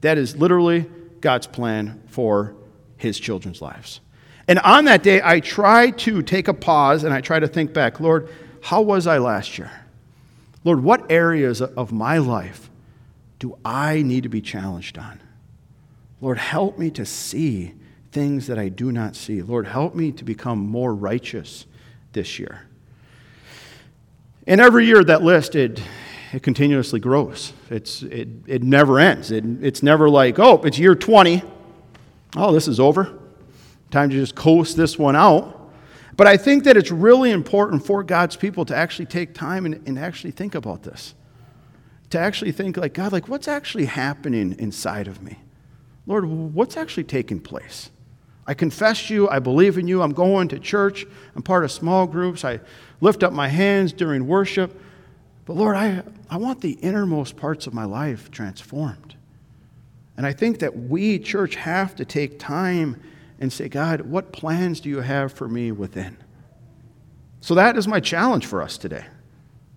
That 0.00 0.16
is 0.18 0.36
literally 0.36 0.86
God's 1.20 1.46
plan 1.46 2.02
for 2.06 2.54
his 2.96 3.18
children's 3.18 3.62
lives. 3.62 4.00
And 4.48 4.58
on 4.60 4.86
that 4.86 5.02
day, 5.02 5.20
I 5.22 5.40
try 5.40 5.90
to 5.90 6.22
take 6.22 6.48
a 6.48 6.54
pause 6.54 7.04
and 7.04 7.14
I 7.14 7.20
try 7.20 7.38
to 7.38 7.48
think 7.48 7.72
back 7.72 8.00
Lord, 8.00 8.28
how 8.62 8.82
was 8.82 9.06
I 9.06 9.18
last 9.18 9.58
year? 9.58 9.70
Lord, 10.64 10.82
what 10.82 11.10
areas 11.10 11.62
of 11.62 11.92
my 11.92 12.18
life 12.18 12.70
do 13.38 13.56
I 13.64 14.02
need 14.02 14.24
to 14.24 14.28
be 14.28 14.40
challenged 14.40 14.98
on? 14.98 15.20
Lord, 16.20 16.36
help 16.36 16.78
me 16.78 16.90
to 16.90 17.06
see 17.06 17.74
things 18.12 18.46
that 18.48 18.58
I 18.58 18.68
do 18.68 18.92
not 18.92 19.16
see. 19.16 19.40
Lord, 19.40 19.66
help 19.66 19.94
me 19.94 20.12
to 20.12 20.24
become 20.24 20.58
more 20.58 20.94
righteous 20.94 21.66
this 22.12 22.38
year. 22.38 22.66
And 24.46 24.60
every 24.60 24.86
year 24.86 25.02
that 25.04 25.22
list, 25.22 25.54
it, 25.54 25.80
it 26.32 26.42
continuously 26.42 27.00
grows. 27.00 27.52
It's, 27.70 28.02
it, 28.02 28.28
it 28.46 28.62
never 28.62 28.98
ends. 28.98 29.30
It, 29.30 29.44
it's 29.62 29.82
never 29.82 30.08
like, 30.08 30.38
oh, 30.38 30.60
it's 30.62 30.78
year 30.78 30.94
20. 30.94 31.42
Oh, 32.36 32.52
this 32.52 32.68
is 32.68 32.78
over. 32.78 33.18
Time 33.90 34.10
to 34.10 34.16
just 34.16 34.34
coast 34.34 34.76
this 34.76 34.98
one 34.98 35.16
out. 35.16 35.56
But 36.16 36.26
I 36.26 36.36
think 36.36 36.64
that 36.64 36.76
it's 36.76 36.90
really 36.90 37.30
important 37.30 37.84
for 37.84 38.04
God's 38.04 38.36
people 38.36 38.64
to 38.66 38.76
actually 38.76 39.06
take 39.06 39.34
time 39.34 39.66
and, 39.66 39.86
and 39.88 39.98
actually 39.98 40.30
think 40.30 40.54
about 40.54 40.82
this. 40.82 41.14
To 42.10 42.18
actually 42.18 42.52
think, 42.52 42.76
like, 42.76 42.94
God, 42.94 43.12
like, 43.12 43.28
what's 43.28 43.48
actually 43.48 43.86
happening 43.86 44.54
inside 44.58 45.08
of 45.08 45.22
me? 45.22 45.38
Lord, 46.06 46.26
what's 46.26 46.76
actually 46.76 47.04
taking 47.04 47.40
place? 47.40 47.90
I 48.46 48.54
confess 48.54 49.10
you, 49.10 49.28
I 49.28 49.38
believe 49.38 49.78
in 49.78 49.86
you, 49.86 50.02
I'm 50.02 50.12
going 50.12 50.48
to 50.48 50.58
church, 50.58 51.06
I'm 51.36 51.42
part 51.42 51.64
of 51.64 51.70
small 51.70 52.06
groups, 52.06 52.44
I 52.44 52.60
lift 53.00 53.22
up 53.22 53.32
my 53.32 53.48
hands 53.48 53.92
during 53.92 54.26
worship. 54.26 54.80
But 55.44 55.56
Lord, 55.56 55.76
I, 55.76 56.02
I 56.30 56.36
want 56.36 56.60
the 56.60 56.72
innermost 56.74 57.36
parts 57.36 57.66
of 57.66 57.74
my 57.74 57.84
life 57.84 58.30
transformed. 58.30 59.16
And 60.16 60.24
I 60.24 60.32
think 60.32 60.60
that 60.60 60.76
we, 60.76 61.18
church, 61.18 61.56
have 61.56 61.96
to 61.96 62.04
take 62.04 62.38
time 62.38 63.02
and 63.40 63.52
say, 63.52 63.68
God, 63.68 64.02
what 64.02 64.32
plans 64.32 64.80
do 64.80 64.88
you 64.88 65.00
have 65.00 65.32
for 65.32 65.48
me 65.48 65.72
within? 65.72 66.16
So 67.40 67.54
that 67.56 67.76
is 67.76 67.88
my 67.88 67.98
challenge 67.98 68.46
for 68.46 68.62
us 68.62 68.78
today. 68.78 69.04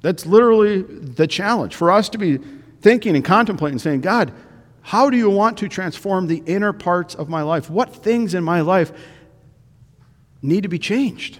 That's 0.01 0.25
literally 0.25 0.83
the 0.83 1.27
challenge 1.27 1.75
for 1.75 1.89
us 1.89 2.09
to 2.09 2.17
be 2.17 2.39
thinking 2.81 3.15
and 3.15 3.25
contemplating, 3.25 3.79
saying, 3.79 4.01
God, 4.01 4.31
how 4.81 5.09
do 5.09 5.17
you 5.17 5.29
want 5.29 5.57
to 5.59 5.69
transform 5.69 6.27
the 6.27 6.43
inner 6.45 6.73
parts 6.73 7.15
of 7.15 7.29
my 7.29 7.41
life? 7.41 7.69
What 7.69 7.95
things 7.95 8.33
in 8.35 8.43
my 8.43 8.61
life 8.61 8.91
need 10.41 10.63
to 10.63 10.69
be 10.69 10.79
changed? 10.79 11.39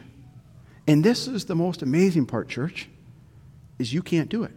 And 0.87 1.03
this 1.03 1.27
is 1.27 1.45
the 1.45 1.55
most 1.55 1.81
amazing 1.81 2.25
part, 2.25 2.47
church, 2.47 2.87
is 3.77 3.93
you 3.93 4.01
can't 4.01 4.29
do 4.29 4.43
it. 4.43 4.51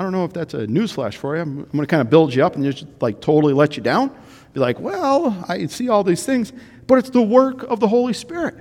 I 0.00 0.02
don't 0.02 0.12
know 0.12 0.24
if 0.24 0.32
that's 0.32 0.54
a 0.54 0.66
newsflash 0.66 1.16
for 1.16 1.36
you. 1.36 1.42
I'm, 1.42 1.58
I'm 1.58 1.64
going 1.72 1.82
to 1.82 1.86
kind 1.86 2.00
of 2.00 2.08
build 2.08 2.34
you 2.34 2.42
up 2.42 2.56
and 2.56 2.64
just 2.64 2.86
like 3.02 3.20
totally 3.20 3.52
let 3.52 3.76
you 3.76 3.82
down. 3.82 4.10
Be 4.54 4.58
like, 4.58 4.80
well, 4.80 5.44
I 5.46 5.66
see 5.66 5.90
all 5.90 6.04
these 6.04 6.24
things, 6.24 6.54
but 6.86 6.96
it's 6.96 7.10
the 7.10 7.20
work 7.20 7.64
of 7.64 7.80
the 7.80 7.88
Holy 7.88 8.14
Spirit. 8.14 8.54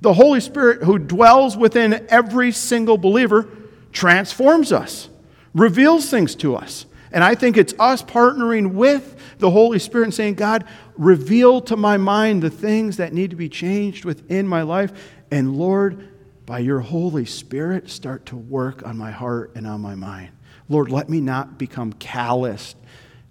The 0.00 0.14
Holy 0.14 0.40
Spirit 0.40 0.82
who 0.82 0.98
dwells 0.98 1.58
within 1.58 2.06
every 2.08 2.52
single 2.52 2.96
believer 2.96 3.50
transforms 3.92 4.72
us, 4.72 5.10
reveals 5.52 6.08
things 6.08 6.34
to 6.36 6.56
us. 6.56 6.86
And 7.12 7.22
I 7.22 7.34
think 7.34 7.58
it's 7.58 7.74
us 7.78 8.02
partnering 8.02 8.72
with 8.72 9.36
the 9.40 9.50
Holy 9.50 9.78
Spirit 9.78 10.04
and 10.04 10.14
saying, 10.14 10.36
God, 10.36 10.64
reveal 10.96 11.60
to 11.60 11.76
my 11.76 11.98
mind 11.98 12.42
the 12.42 12.48
things 12.48 12.96
that 12.96 13.12
need 13.12 13.28
to 13.28 13.36
be 13.36 13.50
changed 13.50 14.06
within 14.06 14.48
my 14.48 14.62
life. 14.62 14.90
And 15.30 15.54
Lord, 15.54 16.08
by 16.46 16.60
your 16.60 16.80
Holy 16.80 17.26
Spirit, 17.26 17.90
start 17.90 18.24
to 18.26 18.36
work 18.36 18.86
on 18.86 18.96
my 18.96 19.10
heart 19.10 19.52
and 19.54 19.66
on 19.66 19.82
my 19.82 19.94
mind. 19.94 20.30
Lord, 20.68 20.90
let 20.90 21.08
me 21.08 21.20
not 21.20 21.58
become 21.58 21.92
calloused 21.94 22.76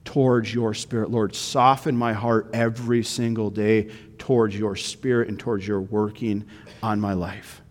towards 0.06 0.54
your 0.54 0.74
spirit. 0.74 1.10
Lord, 1.10 1.36
soften 1.36 1.96
my 1.96 2.13
heart 2.13 2.50
every 2.54 3.04
single 3.04 3.50
day 3.50 3.91
towards 4.17 4.58
your 4.58 4.76
spirit 4.76 5.30
and 5.30 5.39
towards 5.39 5.67
your 5.67 5.82
working 5.82 6.46
on 6.82 7.00
my 7.00 7.13
life. 7.13 7.62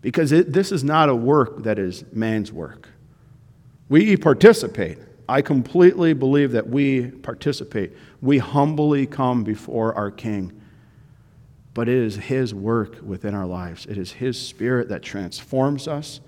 Because 0.00 0.32
it, 0.32 0.52
this 0.52 0.72
is 0.72 0.84
not 0.84 1.08
a 1.08 1.14
work 1.14 1.64
that 1.64 1.78
is 1.78 2.04
man's 2.12 2.52
work. 2.52 2.88
We 3.88 4.16
participate. 4.16 4.98
I 5.28 5.42
completely 5.42 6.14
believe 6.14 6.52
that 6.52 6.68
we 6.68 7.10
participate. 7.10 7.92
We 8.22 8.38
humbly 8.38 9.06
come 9.06 9.44
before 9.44 9.94
our 9.94 10.10
King. 10.10 10.58
But 11.74 11.88
it 11.88 11.96
is 11.96 12.16
His 12.16 12.54
work 12.54 12.98
within 13.02 13.34
our 13.34 13.46
lives. 13.46 13.86
It 13.86 13.98
is 13.98 14.12
His 14.12 14.40
Spirit 14.40 14.88
that 14.88 15.02
transforms 15.02 15.86
us. 15.86 16.20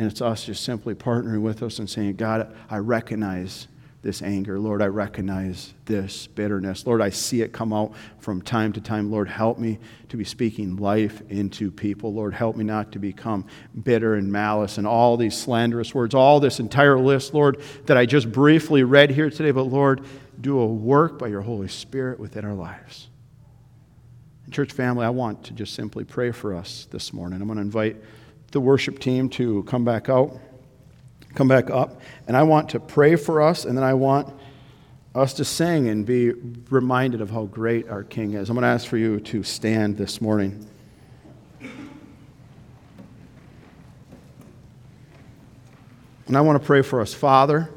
And 0.00 0.10
it's 0.10 0.22
us 0.22 0.46
just 0.46 0.64
simply 0.64 0.94
partnering 0.94 1.42
with 1.42 1.62
us 1.62 1.78
and 1.78 1.88
saying, 1.88 2.16
God, 2.16 2.56
I 2.70 2.78
recognize 2.78 3.68
this 4.00 4.22
anger. 4.22 4.58
Lord, 4.58 4.80
I 4.80 4.86
recognize 4.86 5.74
this 5.84 6.26
bitterness. 6.26 6.86
Lord, 6.86 7.02
I 7.02 7.10
see 7.10 7.42
it 7.42 7.52
come 7.52 7.74
out 7.74 7.92
from 8.18 8.40
time 8.40 8.72
to 8.72 8.80
time. 8.80 9.10
Lord, 9.10 9.28
help 9.28 9.58
me 9.58 9.78
to 10.08 10.16
be 10.16 10.24
speaking 10.24 10.76
life 10.76 11.20
into 11.28 11.70
people. 11.70 12.14
Lord, 12.14 12.32
help 12.32 12.56
me 12.56 12.64
not 12.64 12.92
to 12.92 12.98
become 12.98 13.44
bitter 13.84 14.14
and 14.14 14.32
malice 14.32 14.78
and 14.78 14.86
all 14.86 15.18
these 15.18 15.36
slanderous 15.36 15.94
words, 15.94 16.14
all 16.14 16.40
this 16.40 16.60
entire 16.60 16.98
list, 16.98 17.34
Lord, 17.34 17.60
that 17.84 17.98
I 17.98 18.06
just 18.06 18.32
briefly 18.32 18.84
read 18.84 19.10
here 19.10 19.28
today. 19.28 19.50
But 19.50 19.64
Lord, 19.64 20.00
do 20.40 20.60
a 20.60 20.66
work 20.66 21.18
by 21.18 21.26
your 21.26 21.42
Holy 21.42 21.68
Spirit 21.68 22.18
within 22.18 22.46
our 22.46 22.54
lives. 22.54 23.08
And 24.46 24.54
church 24.54 24.72
family, 24.72 25.04
I 25.04 25.10
want 25.10 25.44
to 25.44 25.52
just 25.52 25.74
simply 25.74 26.04
pray 26.04 26.30
for 26.30 26.54
us 26.54 26.88
this 26.90 27.12
morning. 27.12 27.42
I'm 27.42 27.48
going 27.48 27.58
to 27.58 27.62
invite 27.62 28.02
the 28.50 28.60
worship 28.60 28.98
team 28.98 29.28
to 29.30 29.62
come 29.64 29.84
back 29.84 30.08
out 30.08 30.38
come 31.34 31.48
back 31.48 31.70
up. 31.70 32.00
And 32.26 32.36
I 32.36 32.42
want 32.42 32.70
to 32.70 32.80
pray 32.80 33.16
for 33.16 33.42
us, 33.42 33.64
and 33.64 33.76
then 33.76 33.84
I 33.84 33.94
want 33.94 34.32
us 35.14 35.34
to 35.34 35.44
sing 35.44 35.88
and 35.88 36.06
be 36.06 36.32
reminded 36.70 37.20
of 37.20 37.30
how 37.30 37.44
great 37.46 37.88
our 37.88 38.04
King 38.04 38.34
is. 38.34 38.48
I'm 38.48 38.54
going 38.54 38.62
to 38.62 38.68
ask 38.68 38.86
for 38.86 38.96
you 38.96 39.20
to 39.20 39.42
stand 39.42 39.96
this 39.96 40.20
morning. 40.20 40.66
And 46.26 46.36
I 46.36 46.40
want 46.42 46.60
to 46.60 46.64
pray 46.64 46.82
for 46.82 47.00
us. 47.00 47.12
Father, 47.12 47.68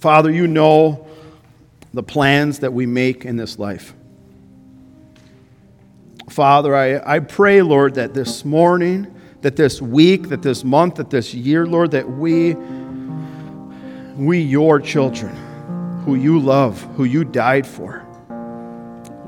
Father, 0.00 0.30
you 0.30 0.48
know 0.48 1.06
the 1.94 2.02
plans 2.02 2.60
that 2.60 2.72
we 2.72 2.86
make 2.86 3.24
in 3.24 3.36
this 3.36 3.58
life. 3.58 3.94
Father, 6.28 6.76
I, 6.76 7.16
I 7.16 7.18
pray, 7.20 7.62
Lord, 7.62 7.94
that 7.94 8.12
this 8.12 8.44
morning, 8.44 9.14
that 9.40 9.56
this 9.56 9.80
week, 9.80 10.28
that 10.28 10.42
this 10.42 10.62
month, 10.62 10.96
that 10.96 11.10
this 11.10 11.32
year, 11.32 11.66
Lord, 11.66 11.92
that 11.92 12.08
we, 12.08 12.54
we, 14.14 14.40
your 14.40 14.80
children, 14.80 15.34
who 16.04 16.16
you 16.16 16.38
love, 16.38 16.80
who 16.96 17.04
you 17.04 17.24
died 17.24 17.66
for, 17.66 18.04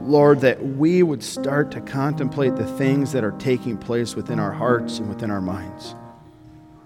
Lord, 0.00 0.40
that 0.40 0.62
we 0.62 1.02
would 1.02 1.22
start 1.22 1.70
to 1.72 1.80
contemplate 1.80 2.56
the 2.56 2.66
things 2.76 3.12
that 3.12 3.22
are 3.22 3.32
taking 3.32 3.78
place 3.78 4.14
within 4.16 4.38
our 4.38 4.52
hearts 4.52 4.98
and 4.98 5.08
within 5.08 5.30
our 5.30 5.40
minds. 5.40 5.94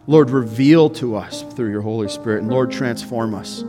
Lord, 0.06 0.30
reveal 0.30 0.90
to 0.90 1.16
us 1.16 1.42
through 1.54 1.70
your 1.70 1.80
Holy 1.80 2.08
Spirit, 2.08 2.42
and 2.42 2.50
Lord, 2.50 2.70
transform 2.70 3.34
us. 3.34 3.64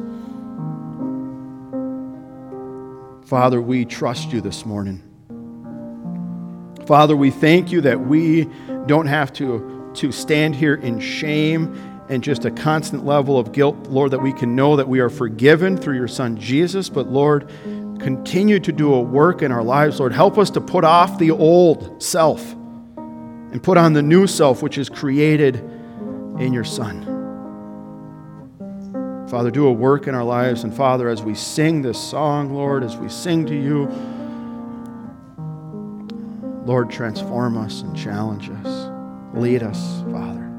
Father, 3.25 3.62
we 3.62 3.86
trust 3.86 4.34
you 4.34 4.41
this 4.41 4.65
morning. 4.65 5.01
Father, 6.86 7.15
we 7.15 7.32
thank 7.32 7.71
you 7.71 7.82
that 7.82 8.00
we 8.00 8.45
don't 8.86 9.08
have 9.08 9.34
to, 9.34 9.91
to 9.95 10.12
stand 10.12 10.56
here 10.56 10.76
in 10.76 11.00
shame 11.00 11.74
and 12.10 12.24
just 12.24 12.45
a 12.45 12.52
constant 12.52 13.04
level 13.06 13.39
of 13.39 13.52
guilt, 13.52 13.76
Lord, 13.88 14.12
that 14.12 14.21
we 14.21 14.32
can 14.32 14.56
know 14.56 14.76
that 14.76 14.88
we 14.88 15.00
are 15.00 15.10
forgiven 15.10 15.78
through 15.78 15.95
your 15.95 16.08
Son 16.08 16.38
Jesus. 16.38 16.88
But 16.88 17.08
Lord, 17.08 17.50
continue 18.00 18.60
to 18.60 18.71
do 18.71 18.93
a 18.93 19.02
work 19.02 19.41
in 19.41 19.52
our 19.52 19.63
lives. 19.63 20.00
Lord, 20.00 20.13
help 20.13 20.38
us 20.38 20.52
to 20.52 20.62
put 20.62 20.84
off 20.84 21.17
the 21.17 21.32
old 21.32 22.04
self 22.04 22.54
and 22.54 23.63
put 23.63 23.78
on 23.78 23.93
the 23.93 24.04
new 24.04 24.28
self, 24.28 24.62
which 24.62 24.78
is 24.78 24.88
created 24.88 25.56
in 26.39 26.54
your 26.54 26.63
Son. 26.63 27.13
Father, 29.28 29.50
do 29.50 29.65
a 29.65 29.74
work 29.74 30.08
in 30.08 30.13
our 30.13 30.24
lives. 30.24 30.63
And 30.63 30.71
Father, 30.71 31.10
as 31.10 31.24
we 31.24 31.34
sing 31.34 31.82
this 31.82 32.00
song, 32.00 32.54
Lord, 32.54 32.84
as 32.84 32.95
we 32.95 33.10
sing 33.10 33.48
to 33.48 33.56
you, 33.56 33.89
Lord, 36.65 36.89
transform 36.89 37.58
us 37.58 37.82
and 37.82 37.95
challenge 37.95 38.49
us. 38.49 38.91
Lead 39.36 39.62
us, 39.62 40.01
Father. 40.12 40.51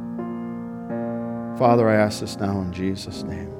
Father, 1.58 1.88
I 1.88 1.96
ask 1.96 2.20
this 2.20 2.36
now 2.36 2.60
in 2.60 2.72
Jesus' 2.72 3.24
name. 3.24 3.55